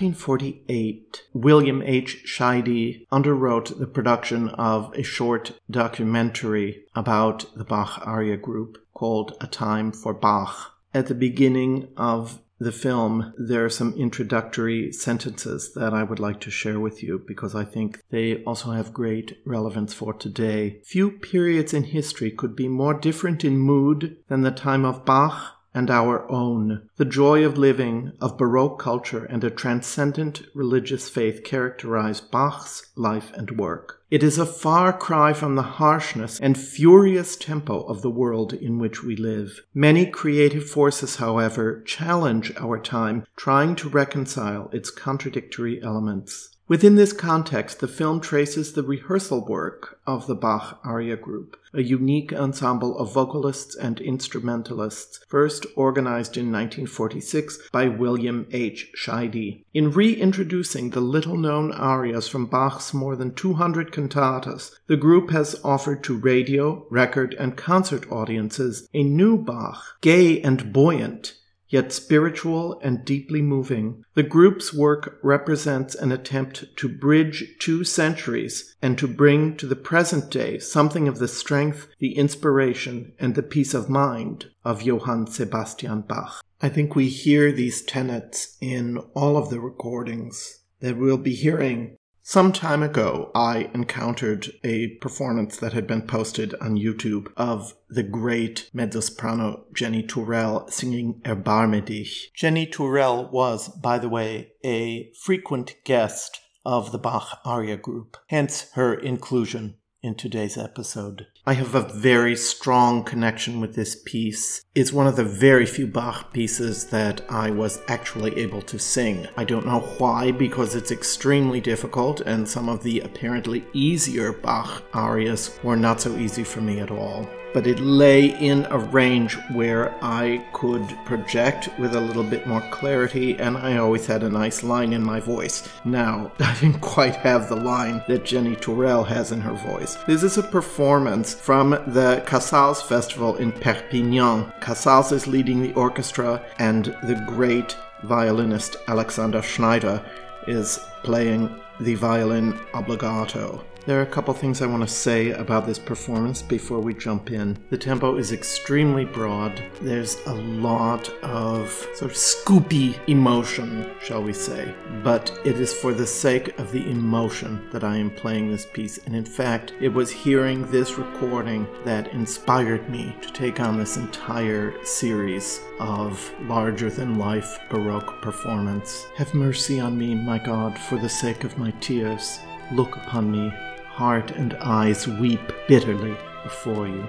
1948, 0.00 1.24
William 1.34 1.82
H. 1.82 2.22
Scheide 2.24 3.04
underwrote 3.10 3.80
the 3.80 3.86
production 3.88 4.48
of 4.50 4.94
a 4.94 5.02
short 5.02 5.58
documentary 5.68 6.84
about 6.94 7.46
the 7.56 7.64
Bach 7.64 8.00
aria 8.06 8.36
group 8.36 8.78
called 8.94 9.36
A 9.40 9.48
Time 9.48 9.90
for 9.90 10.14
Bach. 10.14 10.78
At 10.94 11.08
the 11.08 11.16
beginning 11.16 11.88
of 11.96 12.38
the 12.60 12.70
film, 12.70 13.34
there 13.36 13.64
are 13.64 13.70
some 13.70 13.92
introductory 13.94 14.92
sentences 14.92 15.74
that 15.74 15.92
I 15.92 16.04
would 16.04 16.20
like 16.20 16.38
to 16.42 16.50
share 16.50 16.78
with 16.78 17.02
you 17.02 17.20
because 17.26 17.56
I 17.56 17.64
think 17.64 18.00
they 18.10 18.44
also 18.44 18.70
have 18.70 18.92
great 18.92 19.38
relevance 19.44 19.94
for 19.94 20.12
today. 20.12 20.80
Few 20.84 21.10
periods 21.10 21.74
in 21.74 21.82
history 21.82 22.30
could 22.30 22.54
be 22.54 22.68
more 22.68 22.94
different 22.94 23.44
in 23.44 23.58
mood 23.58 24.16
than 24.28 24.42
the 24.42 24.52
time 24.52 24.84
of 24.84 25.04
Bach 25.04 25.57
and 25.74 25.90
our 25.90 26.30
own. 26.30 26.88
The 26.96 27.04
joy 27.04 27.44
of 27.44 27.58
living, 27.58 28.12
of 28.20 28.38
Baroque 28.38 28.78
culture, 28.78 29.24
and 29.24 29.44
a 29.44 29.50
transcendent 29.50 30.42
religious 30.54 31.08
faith 31.08 31.44
characterize 31.44 32.20
Bach's 32.20 32.90
life 32.96 33.32
and 33.34 33.50
work. 33.52 34.02
It 34.10 34.22
is 34.22 34.38
a 34.38 34.46
far 34.46 34.92
cry 34.92 35.34
from 35.34 35.54
the 35.54 35.62
harshness 35.62 36.40
and 36.40 36.56
furious 36.56 37.36
tempo 37.36 37.82
of 37.82 38.00
the 38.00 38.10
world 38.10 38.54
in 38.54 38.78
which 38.78 39.04
we 39.04 39.16
live. 39.16 39.60
Many 39.74 40.06
creative 40.06 40.68
forces, 40.68 41.16
however, 41.16 41.82
challenge 41.82 42.52
our 42.56 42.78
time, 42.78 43.26
trying 43.36 43.76
to 43.76 43.88
reconcile 43.88 44.70
its 44.72 44.90
contradictory 44.90 45.82
elements. 45.82 46.56
Within 46.68 46.96
this 46.96 47.14
context, 47.14 47.80
the 47.80 47.88
film 47.88 48.20
traces 48.20 48.74
the 48.74 48.82
rehearsal 48.82 49.42
work 49.42 50.00
of 50.06 50.26
the 50.26 50.34
Bach 50.34 50.78
Aria 50.84 51.16
Group, 51.16 51.58
a 51.72 51.82
unique 51.82 52.30
ensemble 52.30 52.98
of 52.98 53.10
vocalists 53.10 53.74
and 53.74 53.98
instrumentalists, 54.02 55.20
first 55.28 55.64
organized 55.76 56.36
in 56.36 56.52
1946 56.52 57.70
by 57.72 57.88
William 57.88 58.46
H. 58.52 58.92
Scheide. 58.94 59.64
In 59.72 59.90
reintroducing 59.90 60.90
the 60.90 61.00
little 61.00 61.38
known 61.38 61.72
arias 61.72 62.28
from 62.28 62.44
Bach's 62.44 62.92
more 62.92 63.16
than 63.16 63.34
200 63.34 63.90
cantatas, 63.90 64.72
the 64.88 64.96
group 64.98 65.30
has 65.30 65.58
offered 65.64 66.04
to 66.04 66.18
radio, 66.18 66.86
record, 66.90 67.34
and 67.38 67.56
concert 67.56 68.12
audiences 68.12 68.86
a 68.92 69.02
new 69.02 69.38
Bach, 69.38 69.96
gay 70.02 70.42
and 70.42 70.70
buoyant, 70.70 71.37
yet 71.68 71.92
spiritual 71.92 72.80
and 72.82 73.04
deeply 73.04 73.42
moving. 73.42 74.02
The 74.14 74.22
group's 74.22 74.72
work 74.72 75.18
represents 75.22 75.94
an 75.94 76.12
attempt 76.12 76.76
to 76.76 76.88
bridge 76.88 77.56
two 77.58 77.84
centuries 77.84 78.76
and 78.80 78.96
to 78.98 79.06
bring 79.06 79.56
to 79.58 79.66
the 79.66 79.76
present 79.76 80.30
day 80.30 80.58
something 80.58 81.08
of 81.08 81.18
the 81.18 81.28
strength, 81.28 81.88
the 81.98 82.16
inspiration, 82.16 83.12
and 83.18 83.34
the 83.34 83.42
peace 83.42 83.74
of 83.74 83.90
mind 83.90 84.46
of 84.64 84.82
Johann 84.82 85.26
Sebastian 85.26 86.02
Bach. 86.02 86.42
I 86.60 86.68
think 86.68 86.96
we 86.96 87.08
hear 87.08 87.52
these 87.52 87.82
tenets 87.82 88.56
in 88.60 88.98
all 89.14 89.36
of 89.36 89.50
the 89.50 89.60
recordings 89.60 90.64
that 90.80 90.96
we'll 90.96 91.18
be 91.18 91.34
hearing 91.34 91.97
some 92.28 92.52
time 92.52 92.82
ago, 92.82 93.30
I 93.34 93.70
encountered 93.72 94.52
a 94.62 94.88
performance 95.00 95.56
that 95.56 95.72
had 95.72 95.86
been 95.86 96.02
posted 96.02 96.54
on 96.60 96.76
YouTube 96.76 97.32
of 97.38 97.72
the 97.88 98.02
great 98.02 98.68
mezzo-soprano 98.74 99.64
Jennie 99.72 100.02
Tourel 100.02 100.68
singing 100.68 101.22
Erbarme 101.24 101.82
dich. 101.82 102.30
Jennie 102.34 102.66
Tourel 102.66 103.30
was, 103.30 103.70
by 103.70 103.98
the 103.98 104.10
way, 104.10 104.50
a 104.62 105.10
frequent 105.22 105.76
guest 105.86 106.38
of 106.66 106.92
the 106.92 106.98
Bach 106.98 107.40
Aria 107.46 107.78
group, 107.78 108.18
hence 108.26 108.72
her 108.74 108.92
inclusion 108.92 109.76
in 110.02 110.14
today's 110.14 110.58
episode. 110.58 111.28
I 111.48 111.54
have 111.54 111.74
a 111.74 111.80
very 111.80 112.36
strong 112.36 113.02
connection 113.04 113.58
with 113.58 113.74
this 113.74 113.96
piece. 114.04 114.66
It's 114.74 114.92
one 114.92 115.06
of 115.06 115.16
the 115.16 115.24
very 115.24 115.64
few 115.64 115.86
Bach 115.86 116.30
pieces 116.30 116.84
that 116.88 117.22
I 117.30 117.50
was 117.50 117.80
actually 117.88 118.36
able 118.36 118.60
to 118.60 118.78
sing. 118.78 119.26
I 119.34 119.44
don't 119.44 119.64
know 119.64 119.80
why, 119.96 120.30
because 120.30 120.74
it's 120.74 120.90
extremely 120.90 121.62
difficult, 121.62 122.20
and 122.20 122.46
some 122.46 122.68
of 122.68 122.82
the 122.82 123.00
apparently 123.00 123.64
easier 123.72 124.34
Bach 124.34 124.82
arias 124.92 125.58
were 125.62 125.74
not 125.74 126.02
so 126.02 126.14
easy 126.18 126.44
for 126.44 126.60
me 126.60 126.80
at 126.80 126.90
all 126.90 127.26
but 127.52 127.66
it 127.66 127.80
lay 127.80 128.26
in 128.26 128.66
a 128.70 128.78
range 128.78 129.34
where 129.52 129.94
I 130.02 130.44
could 130.52 130.88
project 131.04 131.68
with 131.78 131.94
a 131.94 132.00
little 132.00 132.24
bit 132.24 132.46
more 132.46 132.60
clarity, 132.70 133.38
and 133.38 133.56
I 133.56 133.78
always 133.78 134.06
had 134.06 134.22
a 134.22 134.28
nice 134.28 134.62
line 134.62 134.92
in 134.92 135.02
my 135.02 135.20
voice. 135.20 135.68
Now, 135.84 136.32
I 136.40 136.54
didn't 136.60 136.80
quite 136.80 137.16
have 137.16 137.48
the 137.48 137.56
line 137.56 138.02
that 138.08 138.24
Jennie 138.24 138.56
Tourel 138.56 139.04
has 139.04 139.32
in 139.32 139.40
her 139.40 139.54
voice. 139.54 139.96
This 140.06 140.22
is 140.22 140.38
a 140.38 140.42
performance 140.42 141.34
from 141.34 141.70
the 141.70 142.22
Casals 142.26 142.82
Festival 142.82 143.36
in 143.36 143.52
Perpignan. 143.52 144.52
Casals 144.60 145.12
is 145.12 145.26
leading 145.26 145.62
the 145.62 145.74
orchestra, 145.74 146.44
and 146.58 146.86
the 147.04 147.22
great 147.26 147.76
violinist 148.04 148.76
Alexander 148.86 149.42
Schneider 149.42 150.02
is 150.46 150.78
playing 151.02 151.60
the 151.80 151.94
violin 151.94 152.52
obbligato. 152.72 153.62
There 153.88 153.98
are 153.98 154.02
a 154.02 154.06
couple 154.06 154.34
things 154.34 154.60
I 154.60 154.66
want 154.66 154.82
to 154.82 154.94
say 154.94 155.30
about 155.30 155.64
this 155.64 155.78
performance 155.78 156.42
before 156.42 156.78
we 156.78 156.92
jump 156.92 157.30
in. 157.30 157.56
The 157.70 157.78
tempo 157.78 158.18
is 158.18 158.32
extremely 158.32 159.06
broad. 159.06 159.62
There's 159.80 160.18
a 160.26 160.34
lot 160.34 161.08
of 161.22 161.70
sort 161.94 162.10
of 162.10 162.14
scoopy 162.14 162.98
emotion, 163.08 163.90
shall 164.02 164.22
we 164.22 164.34
say. 164.34 164.74
But 165.02 165.40
it 165.42 165.58
is 165.58 165.72
for 165.72 165.94
the 165.94 166.06
sake 166.06 166.58
of 166.58 166.70
the 166.70 166.86
emotion 166.90 167.66
that 167.72 167.82
I 167.82 167.96
am 167.96 168.10
playing 168.10 168.50
this 168.50 168.66
piece. 168.66 168.98
And 169.06 169.16
in 169.16 169.24
fact, 169.24 169.72
it 169.80 169.88
was 169.88 170.10
hearing 170.10 170.70
this 170.70 170.98
recording 170.98 171.66
that 171.86 172.08
inspired 172.08 172.90
me 172.90 173.16
to 173.22 173.32
take 173.32 173.58
on 173.58 173.78
this 173.78 173.96
entire 173.96 174.74
series 174.84 175.62
of 175.80 176.30
larger 176.42 176.90
than 176.90 177.18
life 177.18 177.58
Baroque 177.70 178.20
performance. 178.20 179.06
Have 179.16 179.32
mercy 179.32 179.80
on 179.80 179.96
me, 179.96 180.14
my 180.14 180.38
God, 180.38 180.78
for 180.78 180.98
the 180.98 181.08
sake 181.08 181.44
of 181.44 181.56
my 181.56 181.70
tears. 181.80 182.38
Look 182.70 182.94
upon 182.96 183.32
me 183.32 183.50
heart 183.98 184.30
and 184.30 184.54
eyes 184.60 185.08
weep 185.08 185.40
bitterly 185.66 186.16
before 186.44 186.86
you. 186.86 187.04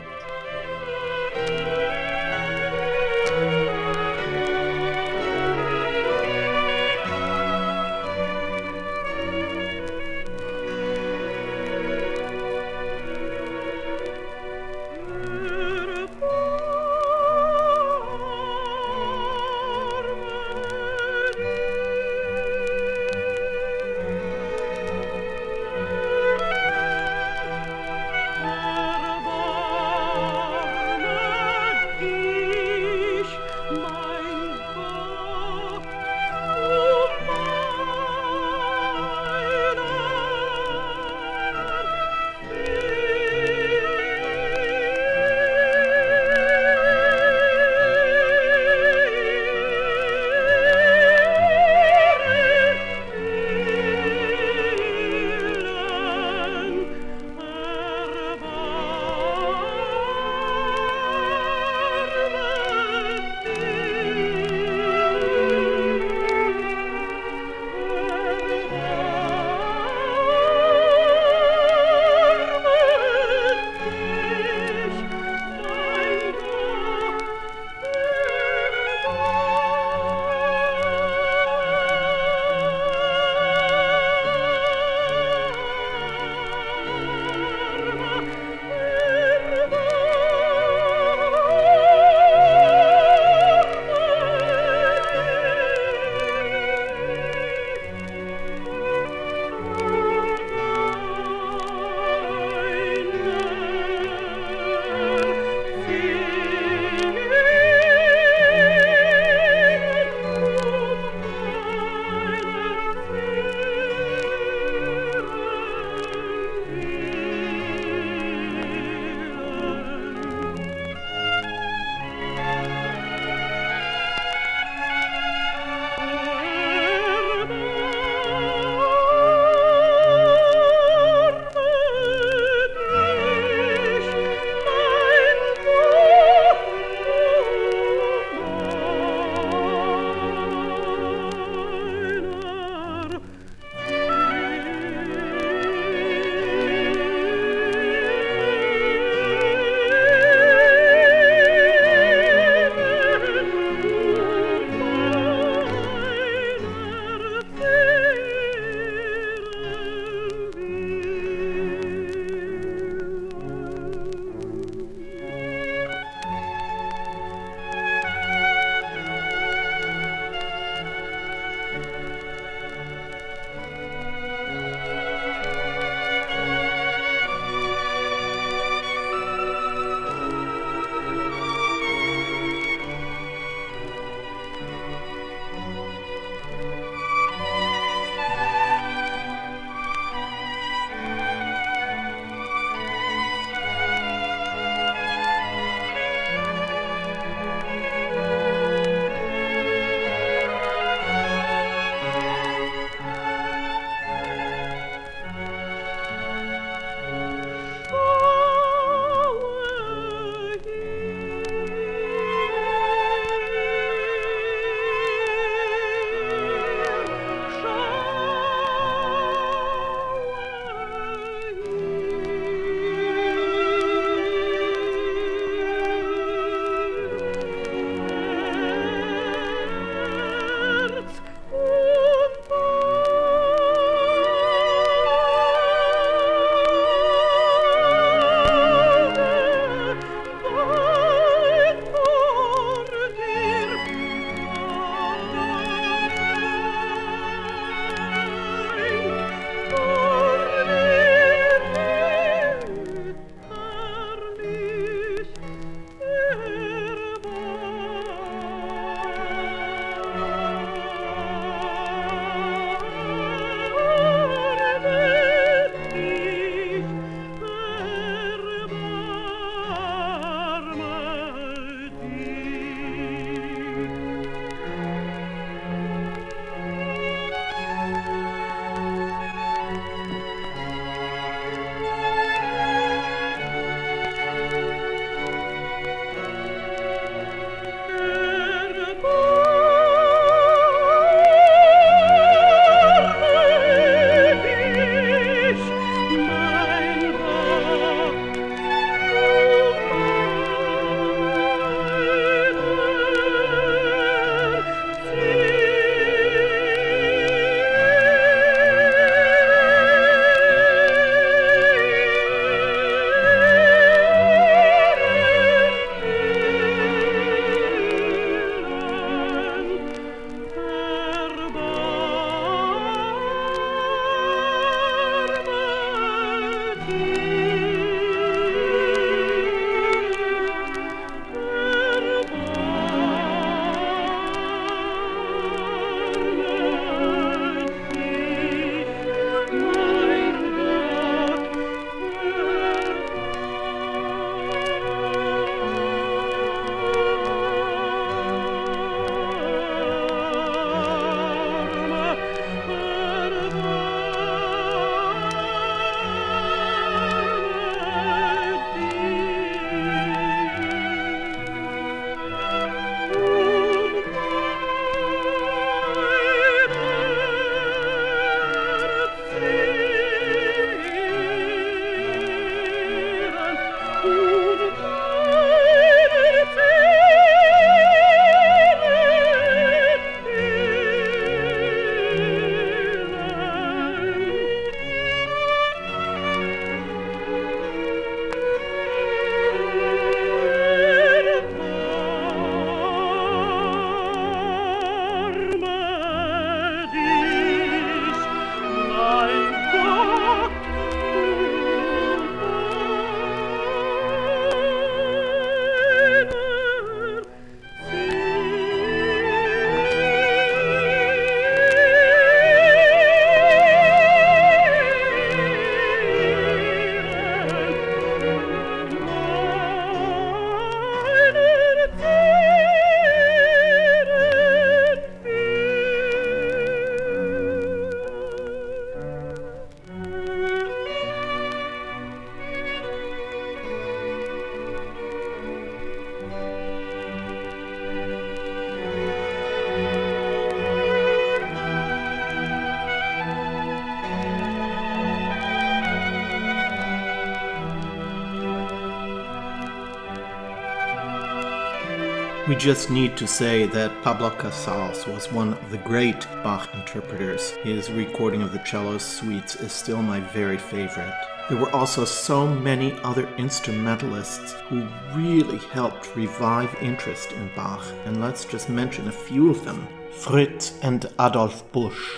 Just 452.60 452.89
need 452.89 453.16
to 453.16 453.26
say 453.26 453.68
that 453.68 454.03
Pablo 454.03 454.32
Casals 454.32 455.07
was 455.07 455.32
one 455.32 455.53
of 455.53 455.72
the 455.72 455.78
great 455.78 456.28
Bach 456.43 456.70
interpreters. 456.74 457.51
His 457.64 457.89
recording 457.89 458.41
of 458.41 458.51
the 458.51 458.60
cello 458.60 458.97
suites 458.97 459.55
is 459.55 459.72
still 459.72 460.01
my 460.01 460.20
very 460.20 460.57
favorite. 460.57 461.14
There 461.47 461.57
were 461.57 461.74
also 461.74 462.03
so 462.03 462.45
many 462.45 462.91
other 463.01 463.34
instrumentalists 463.38 464.55
who 464.68 464.86
really 465.16 465.60
helped 465.72 466.14
revive 466.18 466.76
interest 466.82 467.32
in 467.32 467.49
Bach, 467.55 467.86
and 468.03 468.20
let's 468.20 468.43
just 468.43 468.68
mention 468.68 469.07
a 469.07 469.14
few 469.14 469.49
of 469.49 469.64
them 469.64 469.88
Fritz 470.12 470.78
and 470.82 471.05
Adolf 471.18 471.64
Busch, 471.72 472.12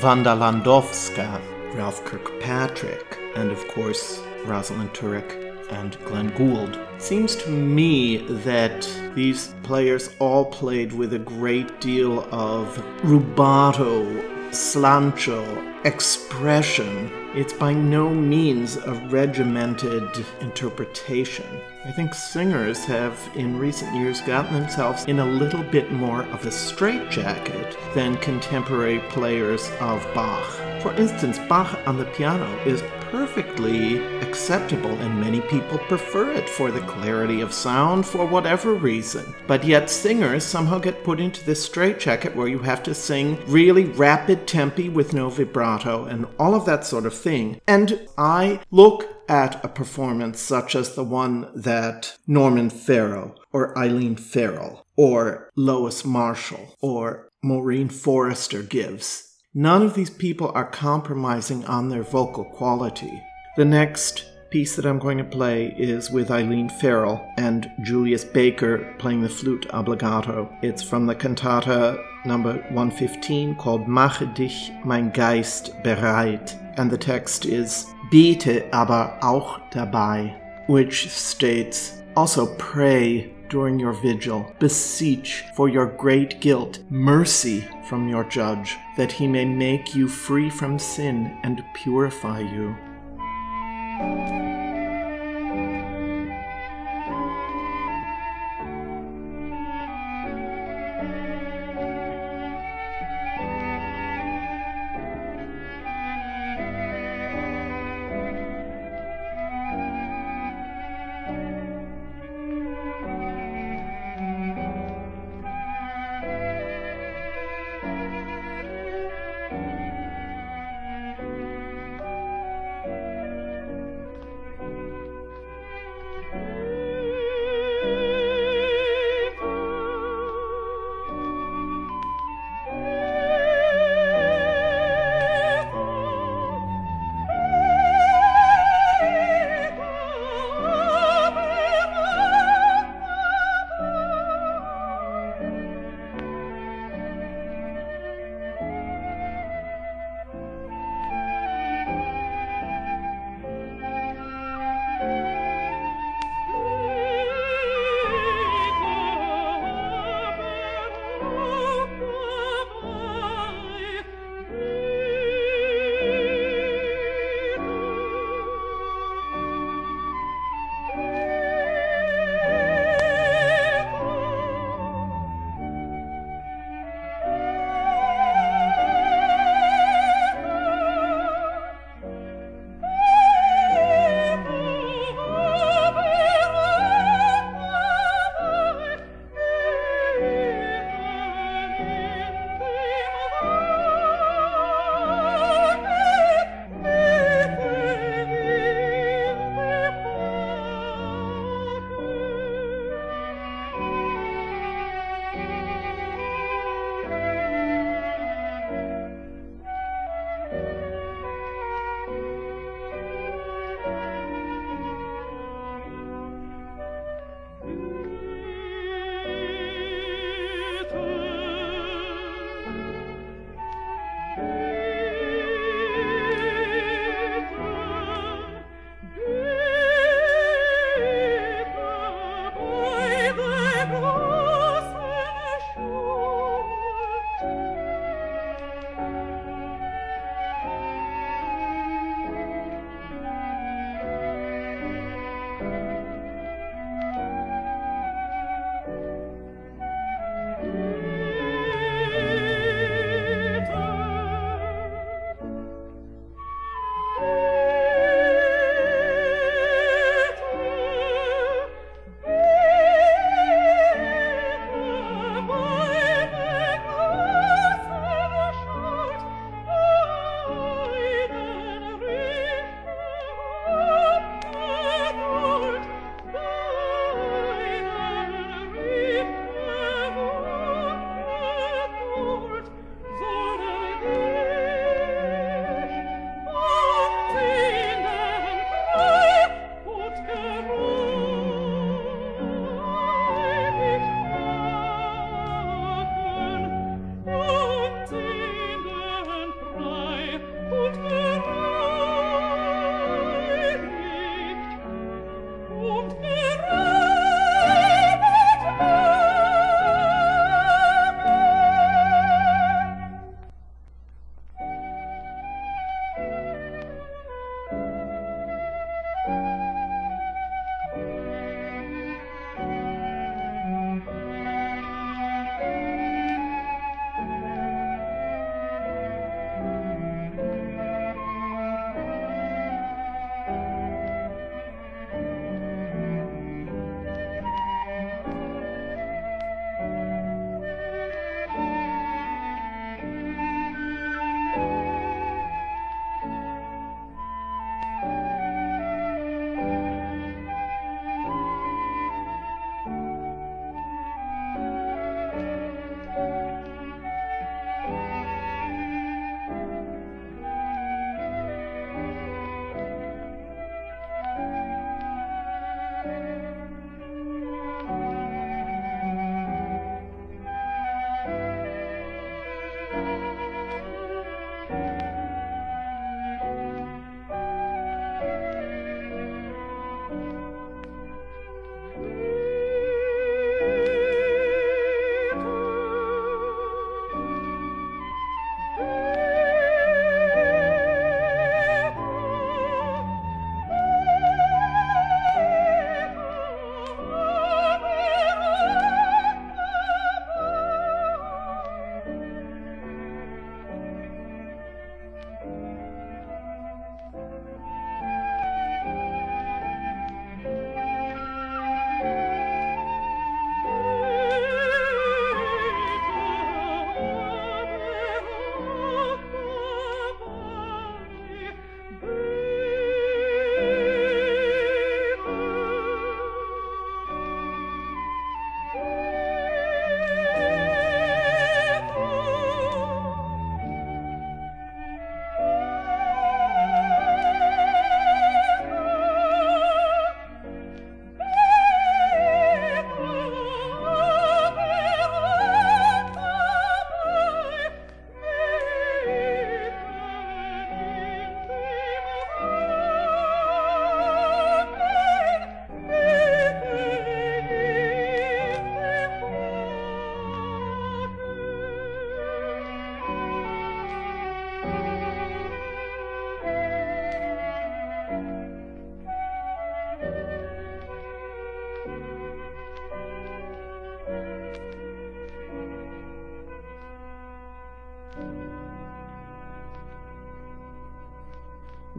Wanda 0.00 0.30
Landowska, 0.30 1.74
Ralph 1.74 2.04
Kirkpatrick, 2.04 3.18
and 3.34 3.50
of 3.50 3.66
course, 3.66 4.20
Rosalyn 4.44 4.94
Tureck 4.94 5.47
and 5.70 5.98
Glenn 6.04 6.28
Gould. 6.36 6.78
Seems 6.98 7.36
to 7.36 7.50
me 7.50 8.18
that 8.44 8.88
these 9.14 9.54
players 9.62 10.10
all 10.18 10.44
played 10.44 10.92
with 10.92 11.12
a 11.14 11.18
great 11.18 11.80
deal 11.80 12.26
of 12.32 12.76
rubato, 13.02 14.22
slancio, 14.50 15.68
expression. 15.84 17.10
It's 17.34 17.52
by 17.52 17.72
no 17.72 18.10
means 18.10 18.76
a 18.76 18.94
regimented 19.10 20.08
interpretation. 20.40 21.46
I 21.84 21.92
think 21.92 22.14
singers 22.14 22.84
have 22.86 23.18
in 23.34 23.58
recent 23.58 23.94
years 23.94 24.20
gotten 24.22 24.54
themselves 24.54 25.04
in 25.04 25.20
a 25.20 25.24
little 25.24 25.62
bit 25.62 25.92
more 25.92 26.22
of 26.24 26.44
a 26.46 26.50
straitjacket 26.50 27.76
than 27.94 28.16
contemporary 28.16 28.98
players 29.10 29.70
of 29.80 30.02
Bach. 30.14 30.67
For 30.80 30.94
instance, 30.94 31.38
Bach 31.48 31.76
on 31.86 31.98
the 31.98 32.04
piano 32.04 32.46
is 32.64 32.82
perfectly 33.10 33.98
acceptable, 34.20 34.92
and 34.92 35.20
many 35.20 35.40
people 35.40 35.78
prefer 35.78 36.30
it 36.30 36.48
for 36.48 36.70
the 36.70 36.82
clarity 36.82 37.40
of 37.40 37.52
sound 37.52 38.06
for 38.06 38.24
whatever 38.24 38.74
reason. 38.74 39.34
But 39.48 39.64
yet, 39.64 39.90
singers 39.90 40.44
somehow 40.44 40.78
get 40.78 41.02
put 41.02 41.18
into 41.18 41.44
this 41.44 41.64
straitjacket 41.64 42.36
where 42.36 42.46
you 42.46 42.60
have 42.60 42.82
to 42.84 42.94
sing 42.94 43.38
really 43.46 43.86
rapid 43.86 44.46
tempi 44.46 44.88
with 44.88 45.12
no 45.12 45.30
vibrato 45.30 46.04
and 46.04 46.26
all 46.38 46.54
of 46.54 46.64
that 46.66 46.86
sort 46.86 47.06
of 47.06 47.14
thing. 47.14 47.60
And 47.66 48.06
I 48.16 48.60
look 48.70 49.08
at 49.28 49.62
a 49.64 49.68
performance 49.68 50.38
such 50.40 50.76
as 50.76 50.94
the 50.94 51.04
one 51.04 51.50
that 51.54 52.16
Norman 52.26 52.70
Farrow 52.70 53.34
or 53.52 53.76
Eileen 53.76 54.16
Farrell 54.16 54.86
or 54.96 55.50
Lois 55.56 56.04
Marshall 56.04 56.76
or 56.80 57.28
Maureen 57.42 57.88
Forrester 57.88 58.62
gives 58.62 59.27
None 59.54 59.82
of 59.82 59.94
these 59.94 60.10
people 60.10 60.52
are 60.54 60.70
compromising 60.70 61.64
on 61.64 61.88
their 61.88 62.02
vocal 62.02 62.44
quality. 62.44 63.22
The 63.56 63.64
next 63.64 64.26
piece 64.50 64.76
that 64.76 64.84
I'm 64.84 64.98
going 64.98 65.16
to 65.16 65.24
play 65.24 65.74
is 65.78 66.10
with 66.10 66.30
Eileen 66.30 66.68
Farrell 66.68 67.26
and 67.38 67.70
Julius 67.82 68.24
Baker 68.24 68.94
playing 68.98 69.22
the 69.22 69.28
flute 69.28 69.66
obbligato. 69.70 70.54
It's 70.62 70.82
from 70.82 71.06
the 71.06 71.14
cantata 71.14 71.98
number 72.26 72.54
115 72.70 73.54
called 73.56 73.88
Mache 73.88 74.26
dich 74.34 74.70
mein 74.84 75.12
Geist 75.12 75.72
bereit. 75.82 76.54
And 76.76 76.90
the 76.90 76.98
text 76.98 77.46
is 77.46 77.86
Bete 78.10 78.68
aber 78.72 79.18
auch 79.22 79.60
dabei, 79.70 80.34
which 80.68 81.08
states 81.08 82.02
also 82.14 82.54
pray 82.56 83.32
during 83.48 83.78
your 83.78 83.92
vigil. 83.92 84.52
Beseech 84.58 85.44
for 85.54 85.68
your 85.68 85.86
great 85.86 86.40
guilt 86.40 86.80
mercy 86.90 87.66
from 87.88 88.08
your 88.08 88.24
judge, 88.24 88.76
that 88.96 89.12
he 89.12 89.26
may 89.26 89.44
make 89.44 89.94
you 89.94 90.08
free 90.08 90.50
from 90.50 90.78
sin 90.78 91.38
and 91.42 91.64
purify 91.74 92.40
you. 92.40 92.76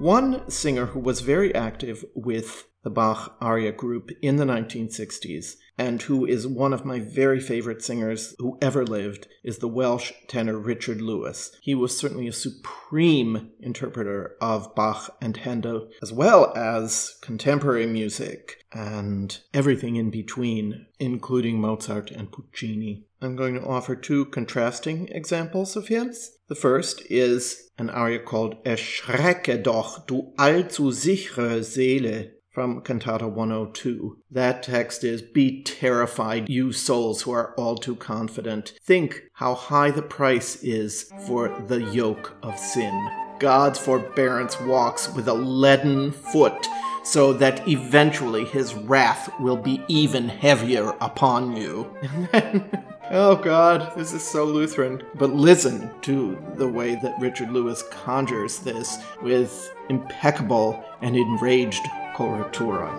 One 0.10 0.50
singer 0.50 0.88
who 0.88 1.00
was 1.00 1.22
very 1.22 1.54
active 1.54 2.04
with 2.16 2.68
the 2.84 2.90
Bach 2.90 3.38
aria 3.40 3.72
group 3.72 4.10
in 4.24 4.38
the 4.38 4.44
1960s 4.44 5.54
and 5.78 6.02
who 6.02 6.26
is 6.26 6.48
one 6.48 6.74
of 6.74 6.84
my 6.84 7.00
very 7.00 7.40
favorite 7.40 7.84
singers 7.84 8.34
who 8.40 8.58
ever 8.60 8.84
lived 8.84 9.28
is 9.44 9.60
the 9.60 9.68
Welsh 9.68 10.12
tenor 10.28 10.58
Richard 10.58 11.00
Lewis. 11.00 11.56
He 11.62 11.76
was 11.76 11.96
certainly 11.96 12.28
a 12.28 12.34
supreme 12.34 13.52
interpreter 13.60 14.36
of 14.42 14.74
Bach 14.74 15.16
and 15.22 15.38
Handel, 15.38 15.90
as 16.02 16.12
well 16.12 16.58
as 16.58 17.16
contemporary 17.22 17.86
music 17.86 18.59
and 18.72 19.40
everything 19.54 19.96
in 19.96 20.10
between, 20.10 20.86
including 21.00 21.60
Mozart 21.60 22.12
and 22.12 22.32
Puccini. 22.32 23.06
I'm 23.22 23.36
going 23.36 23.56
to 23.56 23.66
offer 23.66 23.96
two 23.96 24.26
contrasting 24.26 25.08
examples 25.10 25.76
of 25.76 25.88
his. 25.88 26.38
The 26.48 26.56
first 26.56 27.04
is 27.10 27.70
an 27.78 27.90
aria 27.90 28.20
called 28.20 28.64
Erschrecke 28.64 29.62
doch, 29.64 30.08
du 30.08 30.32
allzu 30.38 30.92
sichere 30.92 31.64
Seele, 31.64 32.32
from 32.52 32.82
Cantata 32.82 33.28
102. 33.28 34.18
That 34.32 34.64
text 34.64 35.04
is 35.04 35.22
Be 35.22 35.64
terrified, 35.64 36.50
you 36.50 36.72
souls 36.72 37.22
who 37.22 37.32
are 37.32 37.54
all 37.56 37.78
too 37.78 37.96
confident. 37.96 38.74
Think 38.84 39.24
how 39.34 39.54
high 39.54 39.92
the 39.92 40.02
price 40.02 40.62
is 40.64 41.12
for 41.26 41.50
the 41.68 41.82
yoke 41.92 42.36
of 42.44 42.58
sin. 42.60 43.10
God's 43.40 43.80
forbearance 43.80 44.60
walks 44.60 45.08
with 45.14 45.28
a 45.30 45.34
leaden 45.34 46.12
foot, 46.12 46.68
so 47.10 47.34
that 47.34 47.68
eventually 47.68 48.46
his 48.46 48.76
wrath 48.76 49.32
will 49.40 49.58
be 49.58 49.84
even 49.88 50.30
heavier 50.30 50.94
upon 51.02 51.56
you. 51.56 51.92
oh 53.10 53.36
God, 53.36 53.92
this 53.96 54.14
is 54.14 54.24
so 54.24 54.46
Lutheran. 54.46 55.02
But 55.16 55.32
listen 55.32 55.90
to 56.02 56.38
the 56.56 56.68
way 56.68 56.96
that 57.02 57.20
Richard 57.20 57.52
Lewis 57.52 57.84
conjures 57.90 58.60
this 58.60 59.00
with 59.24 59.74
impeccable 59.90 60.84
and 61.02 61.16
enraged 61.16 61.84
coloratura. 62.16 62.94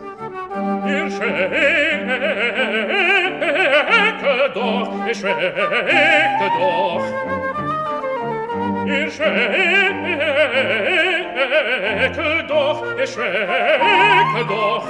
erschrecke 11.41 12.45
doch, 12.47 12.85
erschrecke 12.99 14.45
doch. 14.49 14.85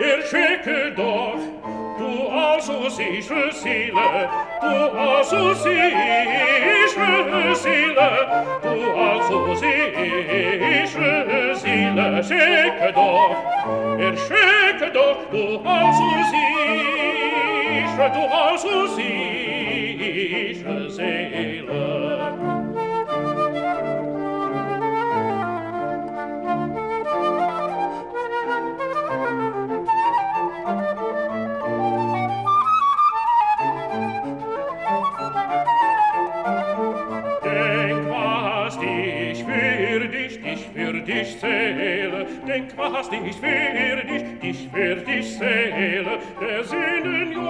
Erschrecke 0.00 0.92
doch, 0.94 1.38
du 1.98 2.28
also 2.28 2.88
sichere 2.90 3.52
Seele, 3.52 4.28
du 4.60 4.98
also 4.98 5.54
sichere 5.54 7.54
Seele, 7.54 8.10
du 8.62 8.94
also 8.94 9.54
sichere 9.54 11.54
Seele, 11.54 12.16
erschrecke 12.16 12.92
doch, 12.92 13.36
erschrecke 13.98 14.90
doch, 14.92 15.18
du 15.30 15.60
also 15.64 16.08
sichere, 16.30 18.08
du 18.14 18.22
also 18.34 18.86
sichere 18.94 20.90
Seele. 20.90 21.55
denk 42.56 42.76
was 42.78 43.10
dich 43.10 43.36
für 43.36 44.02
dich 44.08 44.40
dich 44.40 44.68
für 44.72 44.96
dich 44.96 45.36
seele 45.36 46.18
der 46.40 46.64
sünden 46.64 47.32
joch 47.32 47.44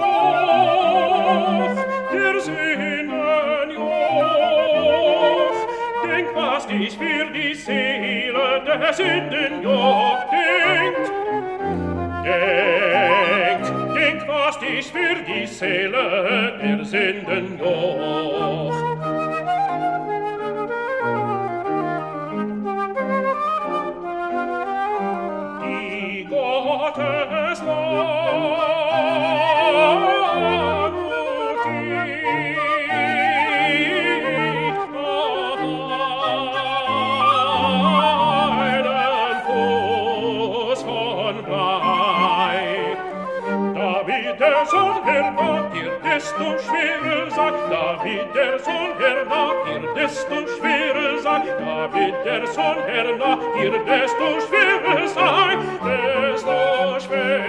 der 2.11 2.39
sünden 2.41 3.71
joch 3.71 5.55
denk 6.03 6.35
was 6.35 6.67
dich 6.67 6.97
für 6.97 7.25
die 7.33 7.53
seele 7.53 8.61
der 8.65 8.93
sünden 8.93 9.63
joch 9.63 10.25
denkt 10.29 11.11
denkt 12.25 13.67
denk 13.95 14.27
was 14.27 14.59
dich 14.59 14.87
für 14.91 15.15
die 15.25 15.47
seele 15.47 16.59
der 16.61 16.83
sünden 16.83 17.57
joch 17.59 18.86
desto 46.37 46.57
schwerer 46.59 47.31
sagt 47.31 47.71
David, 47.71 48.35
der 48.35 48.59
Sohn 48.59 48.97
hernach, 48.99 49.53
dir 49.65 49.93
desto 49.95 50.35
schwerer 50.47 51.19
sagt 51.19 51.47
David, 51.47 52.13
der 52.25 52.47
Sohn 52.47 52.83
hernach, 52.85 53.39
dir 53.55 53.71
desto 53.85 54.39
schwerer 54.41 55.07
sagt, 55.07 55.63
desto 55.83 56.99
schwerer. 56.99 57.47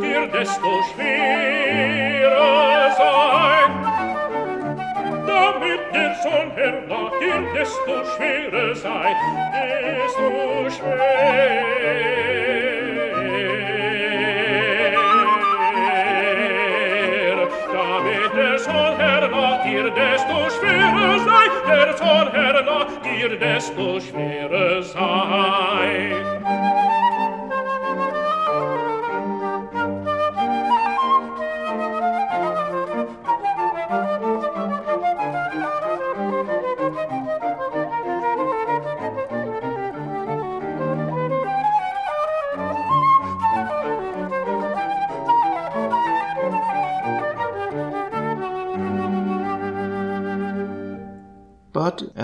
Dir 0.00 0.26
desto 0.28 0.82
schwerer. 0.92 2.13
desto 7.64 8.04
schwerer 8.14 8.74
sei, 8.74 9.14
desto 9.54 10.26
schwer. 10.76 11.64
Damit 17.72 18.32
der 18.36 18.58
Sohn 18.58 18.96
Herr 18.98 19.28
nach 19.28 19.62
dir 19.64 19.90
desto 19.90 20.36
schwerer 20.56 21.18
sei, 21.28 21.44
der 21.68 21.96
Sohn 21.96 22.28
Herr 22.32 22.62
nach 22.62 22.92
dir 23.02 23.30
desto 23.38 24.00
schwerer 24.00 24.82
sei. 24.82 25.73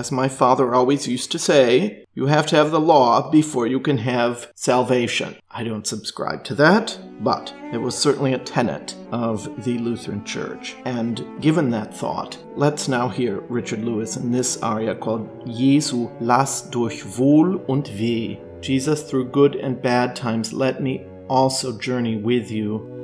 As 0.00 0.10
my 0.10 0.28
father 0.28 0.74
always 0.74 1.06
used 1.06 1.30
to 1.30 1.38
say, 1.38 2.06
you 2.14 2.24
have 2.24 2.46
to 2.46 2.56
have 2.56 2.70
the 2.70 2.80
law 2.80 3.30
before 3.30 3.66
you 3.66 3.78
can 3.78 3.98
have 3.98 4.50
salvation. 4.54 5.36
I 5.50 5.62
don't 5.62 5.86
subscribe 5.86 6.42
to 6.44 6.54
that, 6.54 6.98
but 7.20 7.52
it 7.70 7.76
was 7.76 7.98
certainly 7.98 8.32
a 8.32 8.38
tenet 8.38 8.96
of 9.12 9.62
the 9.62 9.76
Lutheran 9.76 10.24
Church. 10.24 10.74
And 10.86 11.42
given 11.42 11.68
that 11.70 11.94
thought, 11.94 12.38
let's 12.56 12.88
now 12.88 13.10
hear 13.10 13.40
Richard 13.40 13.84
Lewis 13.84 14.16
in 14.16 14.32
this 14.32 14.62
aria 14.62 14.94
called 14.94 15.28
Jesu 15.46 16.08
lass 16.18 16.62
durch 16.70 17.04
Wohl 17.18 17.62
und 17.68 17.86
Weh. 17.88 18.38
Jesus, 18.62 19.02
through 19.02 19.28
good 19.28 19.54
and 19.54 19.82
bad 19.82 20.16
times, 20.16 20.54
let 20.54 20.82
me 20.82 21.04
also 21.28 21.78
journey 21.78 22.16
with 22.16 22.50
you. 22.50 22.99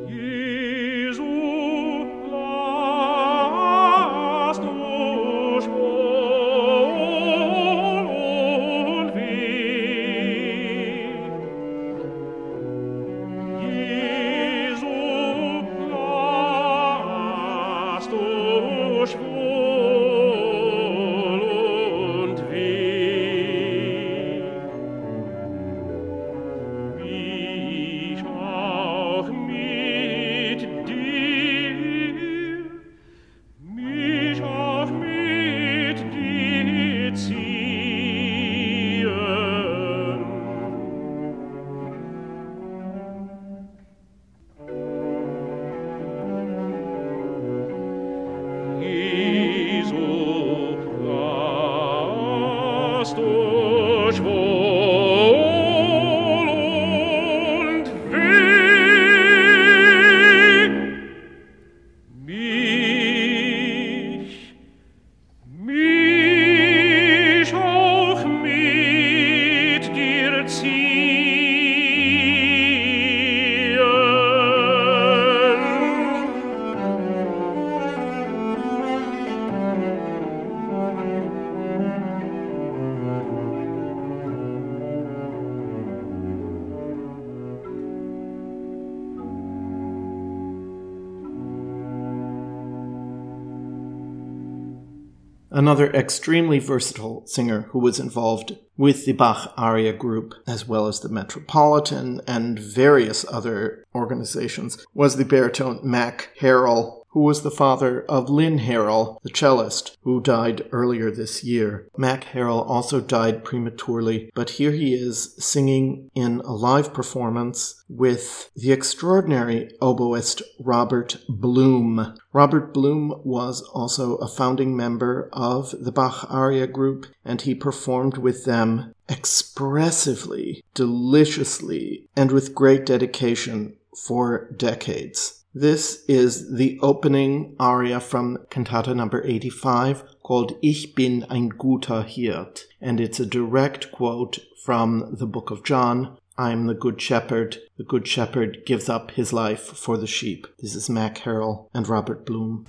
Another 95.76 95.92
extremely 95.92 96.58
versatile 96.58 97.26
singer 97.26 97.68
who 97.72 97.78
was 97.78 98.00
involved 98.00 98.56
with 98.78 99.04
the 99.04 99.12
Bach 99.12 99.52
Aria 99.58 99.92
Group, 99.92 100.32
as 100.46 100.66
well 100.66 100.86
as 100.86 101.00
the 101.00 101.10
Metropolitan 101.10 102.22
and 102.26 102.58
various 102.58 103.26
other 103.30 103.84
organizations, 103.94 104.82
was 104.94 105.16
the 105.16 105.24
baritone 105.26 105.80
Mac 105.82 106.30
Harrell, 106.40 106.95
who 107.16 107.22
was 107.22 107.40
the 107.40 107.50
father 107.50 108.02
of 108.10 108.28
Lynn 108.28 108.58
Harrell, 108.58 109.16
the 109.22 109.30
cellist, 109.30 109.96
who 110.02 110.20
died 110.20 110.68
earlier 110.70 111.10
this 111.10 111.42
year. 111.42 111.88
Mac 111.96 112.24
Harrell 112.24 112.68
also 112.68 113.00
died 113.00 113.42
prematurely, 113.42 114.30
but 114.34 114.50
here 114.50 114.72
he 114.72 114.92
is 114.92 115.34
singing 115.38 116.10
in 116.14 116.40
a 116.40 116.52
live 116.52 116.92
performance 116.92 117.82
with 117.88 118.50
the 118.54 118.70
extraordinary 118.70 119.70
oboist 119.80 120.42
Robert 120.60 121.16
Bloom. 121.26 122.18
Robert 122.34 122.74
Bloom 122.74 123.18
was 123.24 123.62
also 123.72 124.16
a 124.16 124.28
founding 124.28 124.76
member 124.76 125.30
of 125.32 125.74
the 125.82 125.92
Bach 125.92 126.26
Aria 126.28 126.66
group, 126.66 127.06
and 127.24 127.40
he 127.40 127.54
performed 127.54 128.18
with 128.18 128.44
them 128.44 128.92
expressively, 129.08 130.62
deliciously, 130.74 132.10
and 132.14 132.30
with 132.30 132.54
great 132.54 132.84
dedication 132.84 133.78
for 133.96 134.50
decades. 134.54 135.45
This 135.58 136.04
is 136.06 136.54
the 136.54 136.78
opening 136.82 137.56
aria 137.58 137.98
from 137.98 138.36
cantata 138.50 138.94
number 138.94 139.24
85 139.24 140.04
called 140.22 140.52
Ich 140.60 140.94
bin 140.94 141.24
ein 141.30 141.48
guter 141.48 142.02
Hirt, 142.02 142.66
and 142.78 143.00
it's 143.00 143.20
a 143.20 143.24
direct 143.24 143.90
quote 143.90 144.38
from 144.62 145.16
the 145.18 145.26
book 145.26 145.50
of 145.50 145.64
John. 145.64 146.18
I 146.36 146.50
am 146.50 146.66
the 146.66 146.74
good 146.74 147.00
shepherd. 147.00 147.56
The 147.78 147.84
good 147.84 148.06
shepherd 148.06 148.66
gives 148.66 148.90
up 148.90 149.12
his 149.12 149.32
life 149.32 149.62
for 149.62 149.96
the 149.96 150.06
sheep. 150.06 150.46
This 150.58 150.74
is 150.74 150.90
Mac 150.90 151.20
Harrell 151.20 151.70
and 151.72 151.88
Robert 151.88 152.26
Bloom. 152.26 152.66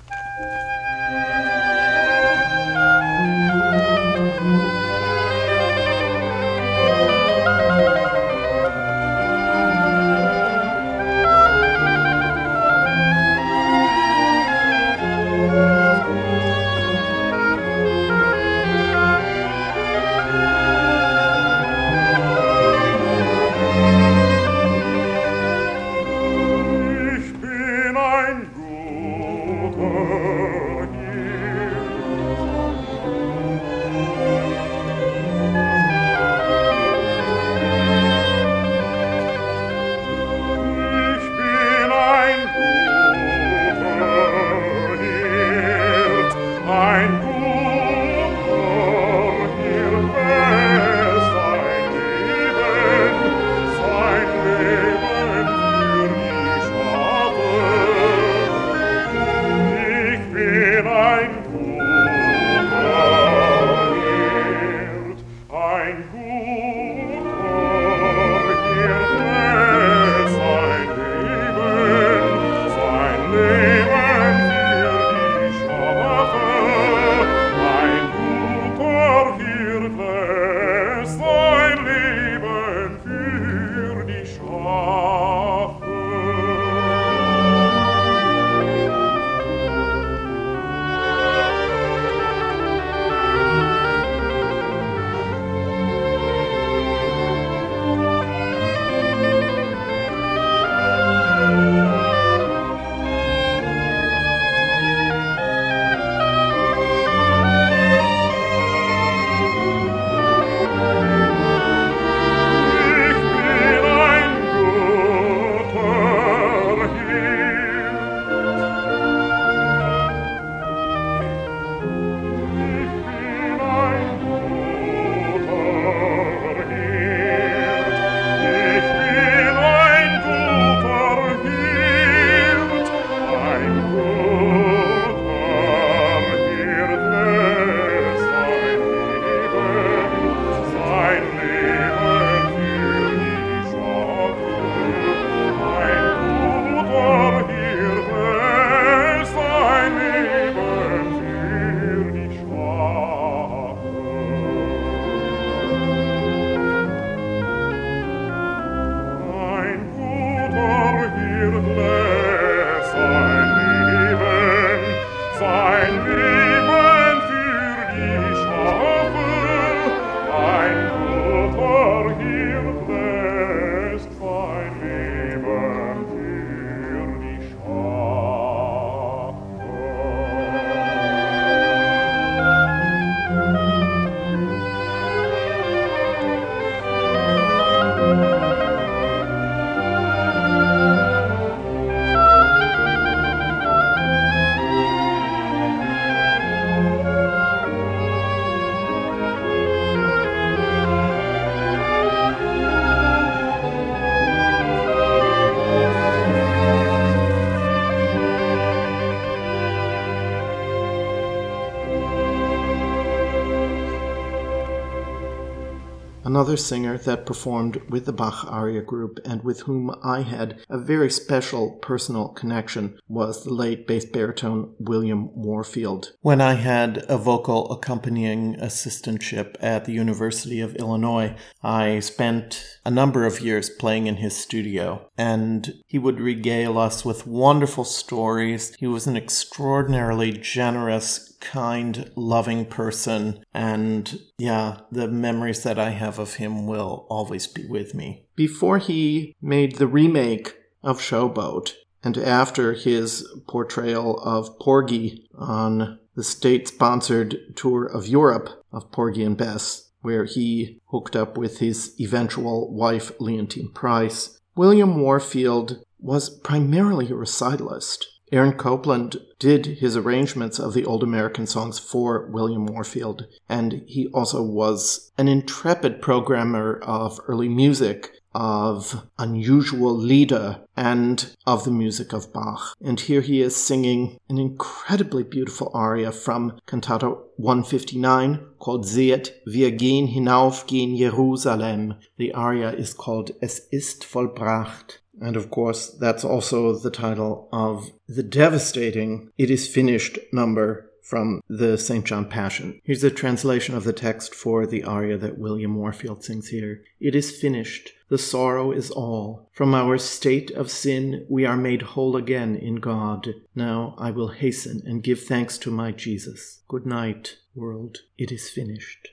Singer 216.56 216.98
that 217.00 217.26
performed 217.26 217.82
with 217.90 218.06
the 218.06 218.14
Bach 218.14 218.46
Aria 218.48 218.82
group 218.82 219.20
and 219.26 219.44
with 219.44 219.62
whom 219.62 219.94
I 220.04 220.22
had 220.22 220.60
a 220.70 220.78
very 220.78 221.10
special 221.12 221.72
personal 221.82 222.30
connection 222.30 223.00
was 223.18 223.44
the 223.44 223.52
late 223.52 223.88
bass 223.88 224.06
baritone 224.06 224.76
William 224.78 225.36
Warfield. 225.36 226.14
When 226.22 226.40
I 226.40 226.54
had 226.54 227.04
a 227.10 227.18
vocal 227.18 227.72
accompanying 227.72 228.56
assistantship 228.58 229.56
at 229.60 229.86
the 229.86 229.92
University 229.92 230.62
of 230.62 230.76
Illinois, 230.76 231.36
I 231.64 232.00
spent 232.00 232.64
a 232.86 232.92
number 232.92 233.26
of 233.26 233.42
years 233.42 233.72
playing 233.72 234.06
in 234.06 234.18
his 234.18 234.38
studio, 234.38 235.10
and 235.18 235.74
he 235.88 235.98
would 235.98 236.20
regale 236.20 236.78
us 236.78 237.04
with 237.04 237.26
wonderful 237.26 237.86
stories. 237.86 238.76
He 238.76 238.86
was 238.86 239.08
an 239.08 239.18
extraordinarily 239.18 240.34
generous, 240.34 241.36
kind, 241.42 242.12
loving 242.16 242.66
person. 242.66 243.44
And 243.52 244.20
yeah, 244.38 244.82
the 244.92 245.08
memories 245.08 245.64
that 245.64 245.80
I 245.80 245.90
have 245.90 246.20
of 246.20 246.36
him 246.36 246.68
will 246.68 247.08
always 247.10 247.48
be 247.48 247.66
with 247.66 247.96
me. 247.96 248.28
Before 248.36 248.78
he 248.78 249.36
made 249.42 249.78
the 249.78 249.88
remake 249.88 250.54
of 250.84 251.02
Showboat, 251.02 251.74
and 252.08 252.18
after 252.20 252.72
his 252.72 253.28
portrayal 253.50 254.18
of 254.22 254.58
Porgy 254.60 255.28
on 255.38 256.00
the 256.16 256.24
state 256.24 256.70
sponsored 256.70 257.36
tour 257.58 257.84
of 257.84 258.08
Europe 258.08 258.64
of 258.72 258.90
Porgy 258.94 259.26
and 259.26 259.36
Bess, 259.36 259.92
where 260.04 260.24
he 260.24 260.80
hooked 260.86 261.18
up 261.18 261.38
with 261.38 261.60
his 261.60 262.00
eventual 262.00 262.74
wife, 262.74 263.12
Leontyne 263.20 263.74
Price, 263.74 264.40
William 264.56 265.02
Warfield 265.02 265.84
was 266.00 266.30
primarily 266.30 267.08
a 267.08 267.10
recitalist. 267.10 268.06
Aaron 268.32 268.54
Copland 268.54 269.18
did 269.38 269.66
his 269.66 269.98
arrangements 269.98 270.60
of 270.60 270.74
the 270.74 270.86
old 270.86 271.04
American 271.04 271.46
songs 271.46 271.78
for 271.78 272.30
William 272.32 272.68
Warfield, 272.68 273.26
and 273.50 273.84
he 273.86 274.08
also 274.14 274.42
was 274.42 275.12
an 275.18 275.28
intrepid 275.28 276.02
programmer 276.02 276.80
of 276.84 277.20
early 277.28 277.50
music, 277.50 278.17
of 278.38 279.08
unusual 279.18 279.98
Lieder, 279.98 280.60
and 280.76 281.36
of 281.48 281.66
the 281.66 281.72
music 281.72 282.14
of 282.14 282.32
Bach. 282.32 282.76
And 282.80 283.00
here 283.00 283.22
he 283.22 283.42
is 283.42 283.56
singing 283.56 284.20
an 284.30 284.38
incredibly 284.38 285.24
beautiful 285.24 285.72
aria 285.74 286.12
from 286.12 286.60
Cantata 286.68 287.18
159 287.38 288.46
called 288.60 288.86
Sehet, 288.86 289.32
wir 289.48 289.72
gehen 289.72 290.08
hinauf 290.08 290.68
gen 290.68 290.96
Jerusalem. 290.96 291.96
The 292.18 292.34
aria 292.34 292.72
is 292.72 292.94
called 292.94 293.32
Es 293.42 293.68
ist 293.72 294.04
vollbracht. 294.04 295.00
And 295.20 295.36
of 295.36 295.50
course, 295.50 295.90
that's 296.00 296.24
also 296.24 296.78
the 296.78 296.92
title 296.92 297.50
of 297.52 297.92
the 298.08 298.22
devastating 298.22 299.32
It 299.36 299.50
Is 299.50 299.68
Finished 299.68 300.20
number 300.32 300.87
from 301.08 301.42
the 301.48 301.78
St. 301.78 302.04
John 302.04 302.26
Passion. 302.26 302.82
Here's 302.84 303.04
a 303.04 303.10
translation 303.10 303.76
of 303.76 303.86
the 303.86 303.94
text 303.94 304.36
for 304.36 304.68
the 304.68 304.84
aria 304.84 305.18
that 305.18 305.38
William 305.38 305.76
Warfield 305.76 306.22
sings 306.22 306.50
here. 306.50 306.84
It 307.00 307.16
is 307.16 307.32
finished. 307.32 307.94
The 308.10 308.18
sorrow 308.18 308.74
is 308.74 308.92
all. 308.92 309.50
From 309.54 309.74
our 309.74 309.98
state 309.98 310.52
of 310.52 310.70
sin, 310.70 311.26
we 311.30 311.46
are 311.46 311.56
made 311.56 311.82
whole 311.82 312.18
again 312.18 312.58
in 312.58 312.76
God. 312.76 313.36
Now 313.56 313.96
I 313.98 314.12
will 314.12 314.30
hasten 314.30 314.84
and 314.86 315.02
give 315.02 315.24
thanks 315.24 315.58
to 315.60 315.72
my 315.72 315.94
Jesus. 315.94 316.60
Good 316.68 316.86
night, 316.86 317.38
world. 317.56 318.00
It 318.18 318.30
is 318.30 318.50
finished. 318.50 319.08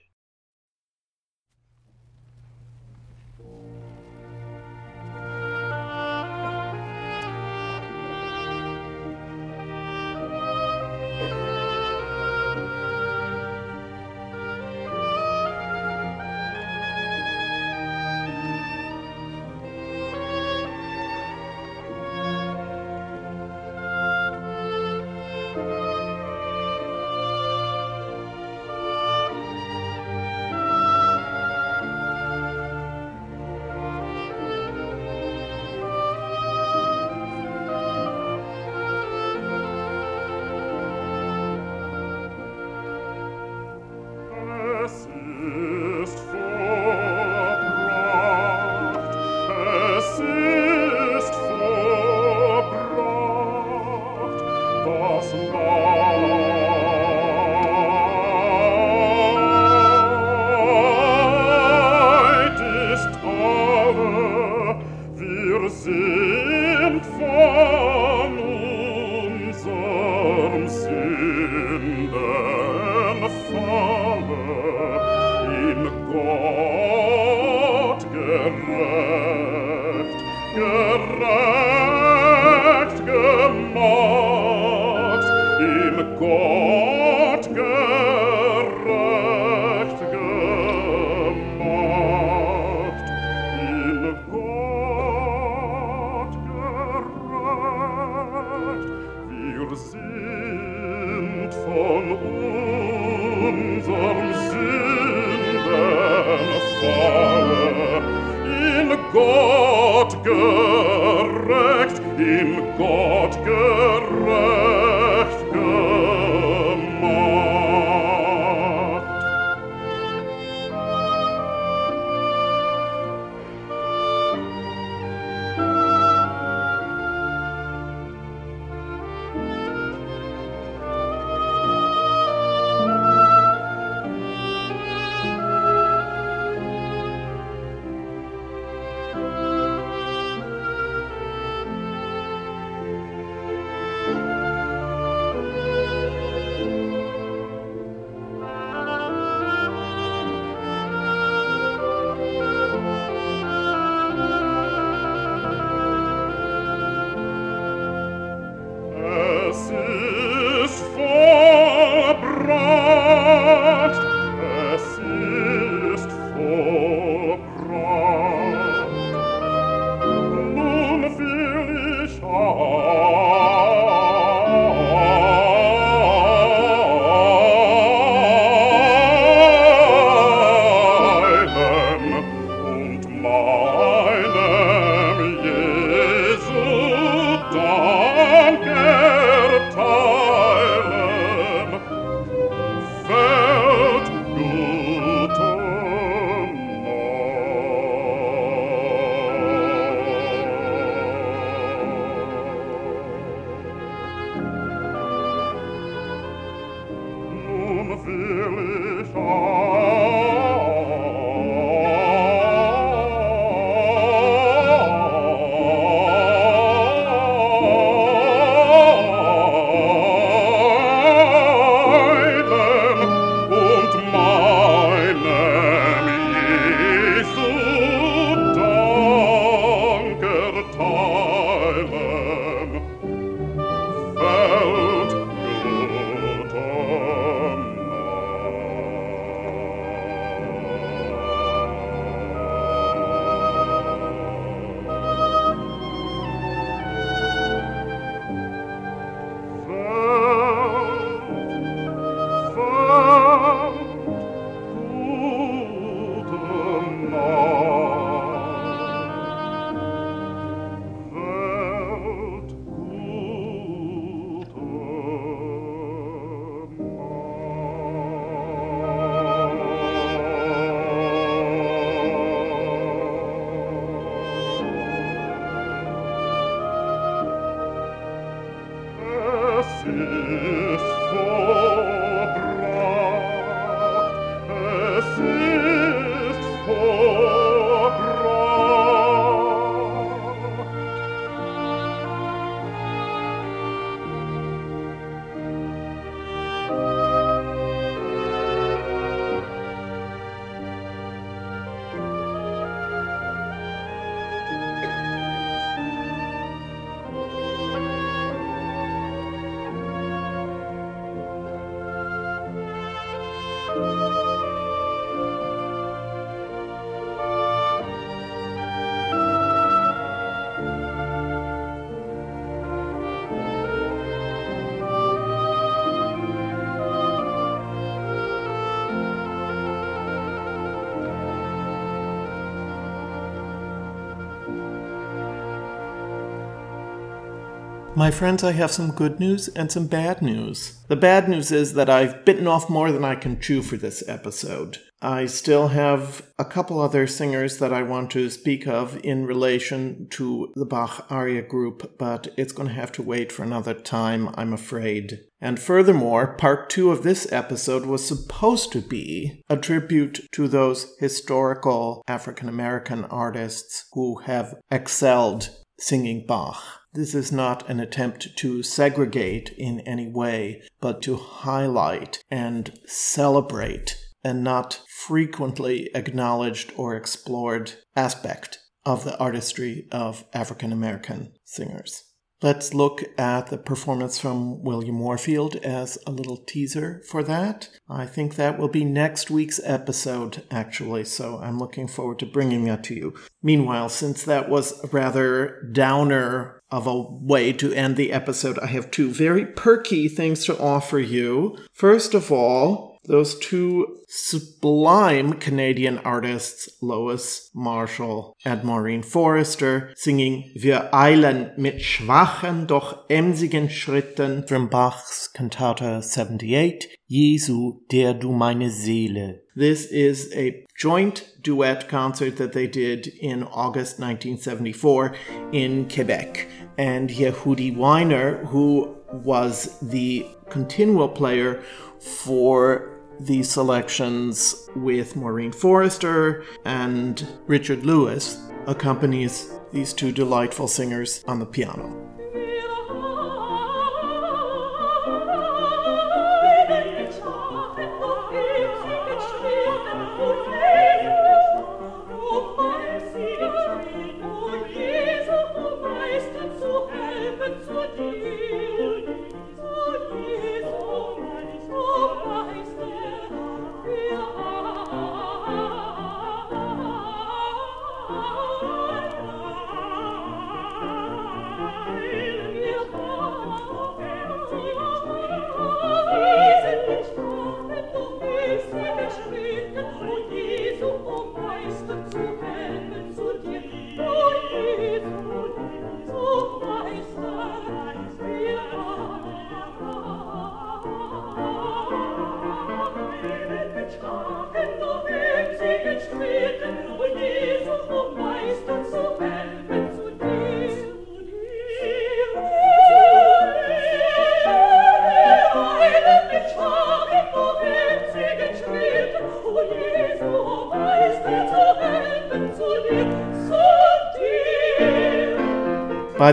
My 338.05 338.11
friends, 338.11 338.45
I 338.45 338.53
have 338.53 338.71
some 338.71 338.91
good 338.91 339.19
news 339.19 339.49
and 339.49 339.73
some 339.73 339.87
bad 339.87 340.21
news. 340.21 340.79
The 340.89 340.95
bad 340.95 341.27
news 341.27 341.51
is 341.51 341.73
that 341.73 341.89
I've 341.89 342.23
bitten 342.27 342.47
off 342.47 342.69
more 342.69 342.93
than 342.93 343.03
I 343.03 343.15
can 343.15 343.41
chew 343.41 343.63
for 343.63 343.79
this 343.79 344.07
episode. 344.07 344.77
I 345.01 345.25
still 345.25 345.69
have 345.69 346.21
a 346.39 346.45
couple 346.45 346.81
other 346.81 347.07
singers 347.07 347.57
that 347.61 347.73
I 347.73 347.83
want 347.83 348.11
to 348.11 348.29
speak 348.29 348.69
of 348.69 349.03
in 349.03 349.25
relation 349.25 350.07
to 350.11 350.53
the 350.55 350.67
Bach 350.67 351.07
aria 351.09 351.41
group, 351.41 351.97
but 351.99 352.29
it's 352.37 352.53
going 352.53 352.69
to 352.69 352.75
have 352.75 352.93
to 352.93 353.03
wait 353.03 353.33
for 353.33 353.43
another 353.43 353.73
time, 353.73 354.29
I'm 354.35 354.53
afraid. 354.53 355.21
And 355.41 355.59
furthermore, 355.59 356.37
part 356.37 356.69
two 356.69 356.91
of 356.91 357.05
this 357.05 357.27
episode 357.33 357.87
was 357.87 358.07
supposed 358.07 358.71
to 358.73 358.83
be 358.83 359.43
a 359.49 359.57
tribute 359.57 360.29
to 360.33 360.47
those 360.47 360.95
historical 361.01 362.03
African 362.07 362.51
American 362.51 363.07
artists 363.07 363.87
who 363.95 364.19
have 364.27 364.57
excelled 364.71 365.49
singing 365.79 366.27
Bach. 366.27 366.84
This 366.95 367.13
is 367.13 367.33
not 367.33 367.69
an 367.69 367.81
attempt 367.81 368.37
to 368.37 368.63
segregate 368.63 369.53
in 369.59 369.81
any 369.81 370.07
way, 370.07 370.63
but 370.81 371.03
to 371.03 371.17
highlight 371.17 372.23
and 372.31 372.79
celebrate 372.87 373.99
a 374.23 374.33
not 374.33 374.81
frequently 374.89 375.91
acknowledged 375.93 376.73
or 376.77 376.95
explored 376.95 377.73
aspect 377.97 378.61
of 378.87 379.03
the 379.03 379.19
artistry 379.19 379.89
of 379.91 380.25
African 380.33 380.71
American 380.71 381.33
singers. 381.45 382.05
Let's 382.43 382.75
look 382.75 383.03
at 383.17 383.47
the 383.47 383.57
performance 383.57 384.19
from 384.19 384.63
William 384.63 385.01
Warfield 385.01 385.57
as 385.57 385.97
a 386.07 386.11
little 386.11 386.37
teaser 386.37 387.03
for 387.09 387.23
that. 387.23 387.71
I 387.89 388.07
think 388.07 388.35
that 388.35 388.59
will 388.59 388.69
be 388.69 388.85
next 388.85 389.31
week's 389.31 389.61
episode, 389.65 390.43
actually, 390.51 391.05
so 391.05 391.39
I'm 391.39 391.59
looking 391.59 391.89
forward 391.89 392.19
to 392.19 392.27
bringing 392.27 392.67
that 392.67 392.85
to 392.85 392.95
you. 392.95 393.15
Meanwhile, 393.43 393.89
since 393.89 394.25
that 394.25 394.51
was 394.51 394.79
a 394.85 394.89
rather 394.89 395.63
downer 395.73 396.61
of 396.75 396.87
a 396.89 397.01
way 397.01 397.53
to 397.53 397.73
end 397.73 397.97
the 397.97 398.13
episode, 398.13 398.59
I 398.59 398.67
have 398.67 398.91
two 398.91 399.11
very 399.11 399.47
perky 399.47 400.09
things 400.09 400.45
to 400.47 400.59
offer 400.59 400.99
you. 400.99 401.57
First 401.73 402.15
of 402.15 402.33
all, 402.33 402.94
those 403.07 403.39
two 403.39 404.01
sublime 404.09 405.35
Canadian 405.35 405.99
artists, 405.99 406.69
Lois 406.81 407.51
Marshall 407.55 408.37
and 408.45 408.65
Maureen 408.65 409.03
Forrester, 409.03 409.93
singing 409.97 410.51
Wir 410.55 410.89
eilen 410.93 411.53
mit 411.59 411.83
schwachen, 411.83 412.67
doch 412.67 413.09
emsigen 413.09 413.69
Schritten 413.69 414.47
from 414.47 414.69
Bach's 414.69 415.31
Cantata 415.33 416.01
78, 416.01 416.89
Jesu, 417.07 417.81
der 417.91 418.15
du 418.15 418.33
meine 418.33 418.71
Seele. 418.71 419.41
This 419.55 419.87
is 419.87 420.33
a 420.35 420.65
joint 420.77 421.29
duet 421.43 421.89
concert 421.89 422.37
that 422.39 422.55
they 422.55 422.67
did 422.67 423.07
in 423.07 423.45
August 423.45 424.01
1974 424.01 425.15
in 425.53 425.89
Quebec. 425.89 426.49
And 426.77 427.11
Yehudi 427.11 427.77
Wyner, 427.77 428.45
who 428.47 428.97
was 429.13 429.79
the 429.81 430.27
continuo 430.51 431.15
player 431.15 431.63
for 432.01 432.94
the 433.21 433.43
selections 433.43 434.69
with 434.77 435.17
Maureen 435.17 435.53
Forrester 435.53 436.45
and 436.65 437.27
Richard 437.47 437.85
Lewis 437.85 438.39
accompanies 438.67 439.51
these 439.73 439.93
two 439.93 440.13
delightful 440.13 440.69
singers 440.69 441.25
on 441.27 441.39
the 441.39 441.47
piano. 441.47 442.14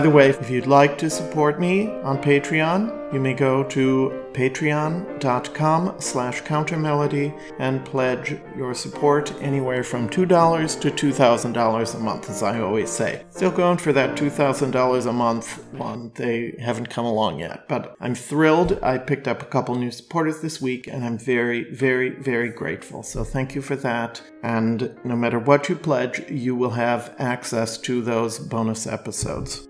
The 0.02 0.10
way, 0.10 0.28
if 0.28 0.50
you'd 0.50 0.66
like 0.66 0.98
to 0.98 1.08
support 1.08 1.58
me 1.58 1.88
on 2.02 2.20
Patreon, 2.20 3.12
you 3.12 3.20
may 3.20 3.34
go 3.34 3.62
to 3.64 4.26
patreon.com 4.32 6.00
slash 6.00 6.42
countermelody 6.42 7.38
and 7.58 7.84
pledge 7.84 8.38
your 8.56 8.74
support 8.74 9.32
anywhere 9.42 9.84
from 9.84 10.08
$2 10.08 10.80
to 10.80 10.90
$2,000 10.90 11.94
a 11.94 11.98
month, 11.98 12.30
as 12.30 12.42
I 12.42 12.60
always 12.60 12.90
say. 12.90 13.24
Still 13.30 13.50
going 13.50 13.76
for 13.76 13.92
that 13.92 14.16
$2,000 14.16 15.06
a 15.06 15.12
month 15.12 15.62
one. 15.74 16.10
They 16.14 16.54
haven't 16.58 16.88
come 16.88 17.04
along 17.04 17.40
yet, 17.40 17.68
but 17.68 17.94
I'm 18.00 18.14
thrilled. 18.14 18.78
I 18.82 18.98
picked 18.98 19.28
up 19.28 19.42
a 19.42 19.46
couple 19.46 19.74
new 19.74 19.90
supporters 19.90 20.40
this 20.40 20.60
week 20.60 20.86
and 20.86 21.04
I'm 21.04 21.18
very, 21.18 21.70
very, 21.74 22.10
very 22.10 22.48
grateful. 22.48 23.02
So 23.02 23.24
thank 23.24 23.54
you 23.54 23.62
for 23.62 23.76
that. 23.76 24.22
And 24.42 24.98
no 25.04 25.16
matter 25.16 25.38
what 25.38 25.68
you 25.68 25.76
pledge, 25.76 26.30
you 26.30 26.56
will 26.56 26.70
have 26.70 27.14
access 27.18 27.76
to 27.78 28.00
those 28.00 28.38
bonus 28.38 28.86
episodes. 28.86 29.68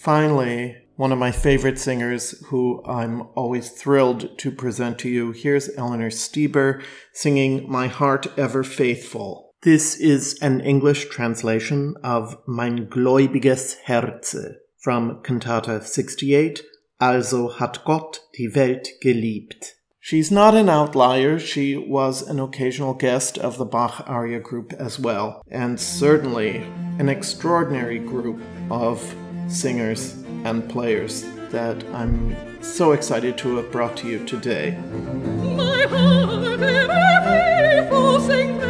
Finally, 0.00 0.78
one 0.96 1.12
of 1.12 1.18
my 1.18 1.30
favorite 1.30 1.78
singers 1.78 2.30
who 2.46 2.82
I'm 2.86 3.20
always 3.34 3.68
thrilled 3.68 4.38
to 4.38 4.50
present 4.50 4.98
to 5.00 5.10
you. 5.10 5.32
Here's 5.32 5.68
Eleanor 5.76 6.08
Steber 6.08 6.82
singing 7.12 7.70
My 7.70 7.86
Heart 7.86 8.38
Ever 8.38 8.64
Faithful. 8.64 9.52
This 9.60 9.96
is 9.96 10.38
an 10.40 10.62
English 10.62 11.10
translation 11.10 11.96
of 12.02 12.38
Mein 12.46 12.88
gläubiges 12.88 13.76
Herze 13.84 14.54
from 14.78 15.20
Cantata 15.22 15.82
68, 15.82 16.62
Also 16.98 17.50
hat 17.50 17.84
Gott 17.84 18.20
die 18.38 18.48
Welt 18.54 18.88
geliebt. 19.04 19.74
She's 20.00 20.30
not 20.30 20.54
an 20.54 20.70
outlier. 20.70 21.38
She 21.38 21.76
was 21.76 22.22
an 22.26 22.40
occasional 22.40 22.94
guest 22.94 23.36
of 23.36 23.58
the 23.58 23.66
Bach 23.66 24.02
Aria 24.06 24.40
group 24.40 24.72
as 24.72 24.98
well, 24.98 25.42
and 25.50 25.78
certainly 25.78 26.64
an 26.98 27.10
extraordinary 27.10 27.98
group 27.98 28.40
of 28.70 29.14
singers, 29.50 30.14
and 30.44 30.68
players 30.68 31.24
that 31.50 31.84
I'm 31.92 32.36
so 32.62 32.92
excited 32.92 33.36
to 33.38 33.56
have 33.56 33.72
brought 33.72 33.96
to 33.98 34.08
you 34.08 34.24
today. 34.24 34.78
My 35.56 35.86
heart 35.86 36.30
ever 37.90 38.20
sing 38.20 38.60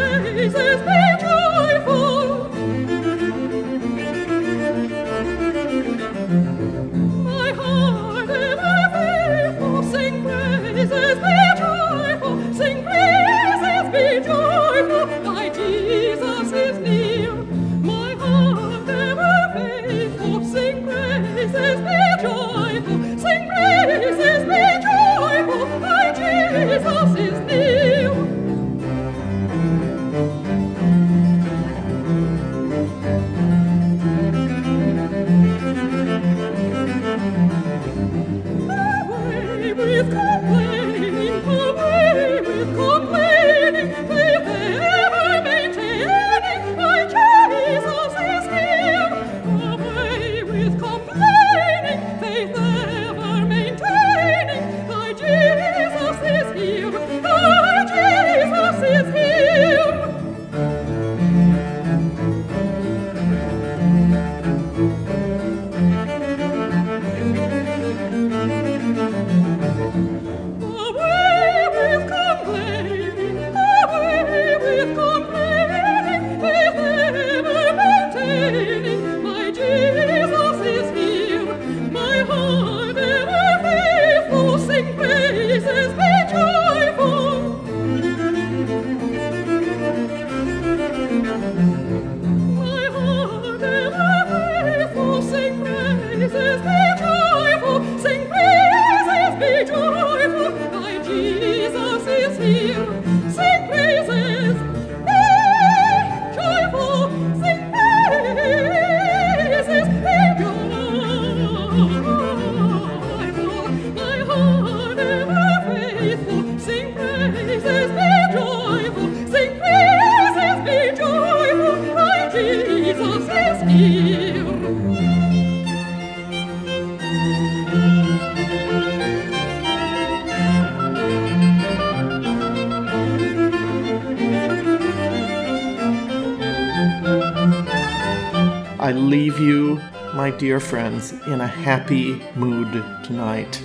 dear 140.41 140.59
friends, 140.59 141.12
in 141.27 141.43
a 141.43 141.47
happy 141.47 142.15
mood 142.35 142.73
tonight. 143.05 143.62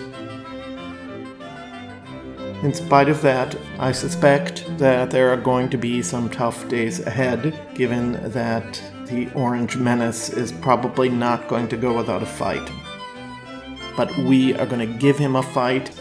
In 2.64 2.74
spite 2.74 3.08
of 3.08 3.22
that, 3.22 3.56
I 3.80 3.94
suspect 3.94 4.66
that 4.78 5.10
there 5.10 5.32
are 5.32 5.38
going 5.38 5.70
to 5.70 5.78
be 5.78 6.02
some 6.02 6.30
tough 6.30 6.68
days 6.68 7.00
ahead, 7.00 7.58
given 7.76 8.30
that 8.32 8.84
the 9.06 9.32
Orange 9.36 9.78
Menace 9.78 10.28
is 10.30 10.52
probably 10.52 11.08
not 11.08 11.48
going 11.48 11.70
to 11.70 11.78
go 11.78 11.96
without 11.96 12.24
a 12.24 12.26
fight. 12.26 12.70
But 13.96 14.14
we 14.18 14.54
are 14.56 14.66
going 14.66 14.86
to 14.86 15.00
give 15.00 15.18
him 15.18 15.38
a 15.38 15.44
fight, 15.44 15.98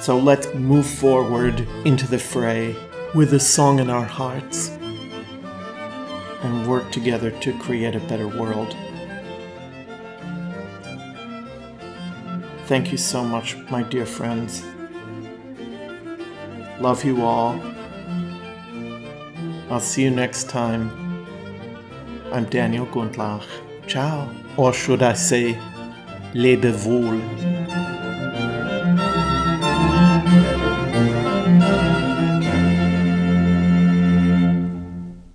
so 0.00 0.18
let's 0.18 0.52
move 0.54 0.88
forward 0.88 1.60
into 1.84 2.08
the 2.08 2.18
fray 2.18 2.74
with 3.14 3.32
a 3.32 3.38
song 3.38 3.78
in 3.78 3.90
our 3.90 4.04
hearts 4.04 4.70
and 6.42 6.68
work 6.68 6.90
together 6.90 7.30
to 7.42 7.56
create 7.60 7.94
a 7.94 8.00
better 8.00 8.26
world. 8.26 8.76
Thank 12.66 12.92
you 12.92 12.98
so 12.98 13.22
much, 13.22 13.56
my 13.70 13.82
dear 13.82 14.06
friends. 14.06 14.64
Love 16.80 17.04
you 17.04 17.22
all. 17.22 17.60
I'll 19.70 19.80
see 19.80 20.02
you 20.02 20.10
next 20.10 20.48
time. 20.48 20.90
I'm 22.32 22.46
Daniel 22.46 22.86
Gundlach. 22.86 23.44
Ciao. 23.86 24.30
Or 24.56 24.72
should 24.72 25.02
I 25.02 25.12
say, 25.12 25.58
lebe 26.32 26.72
wohl. 26.86 27.83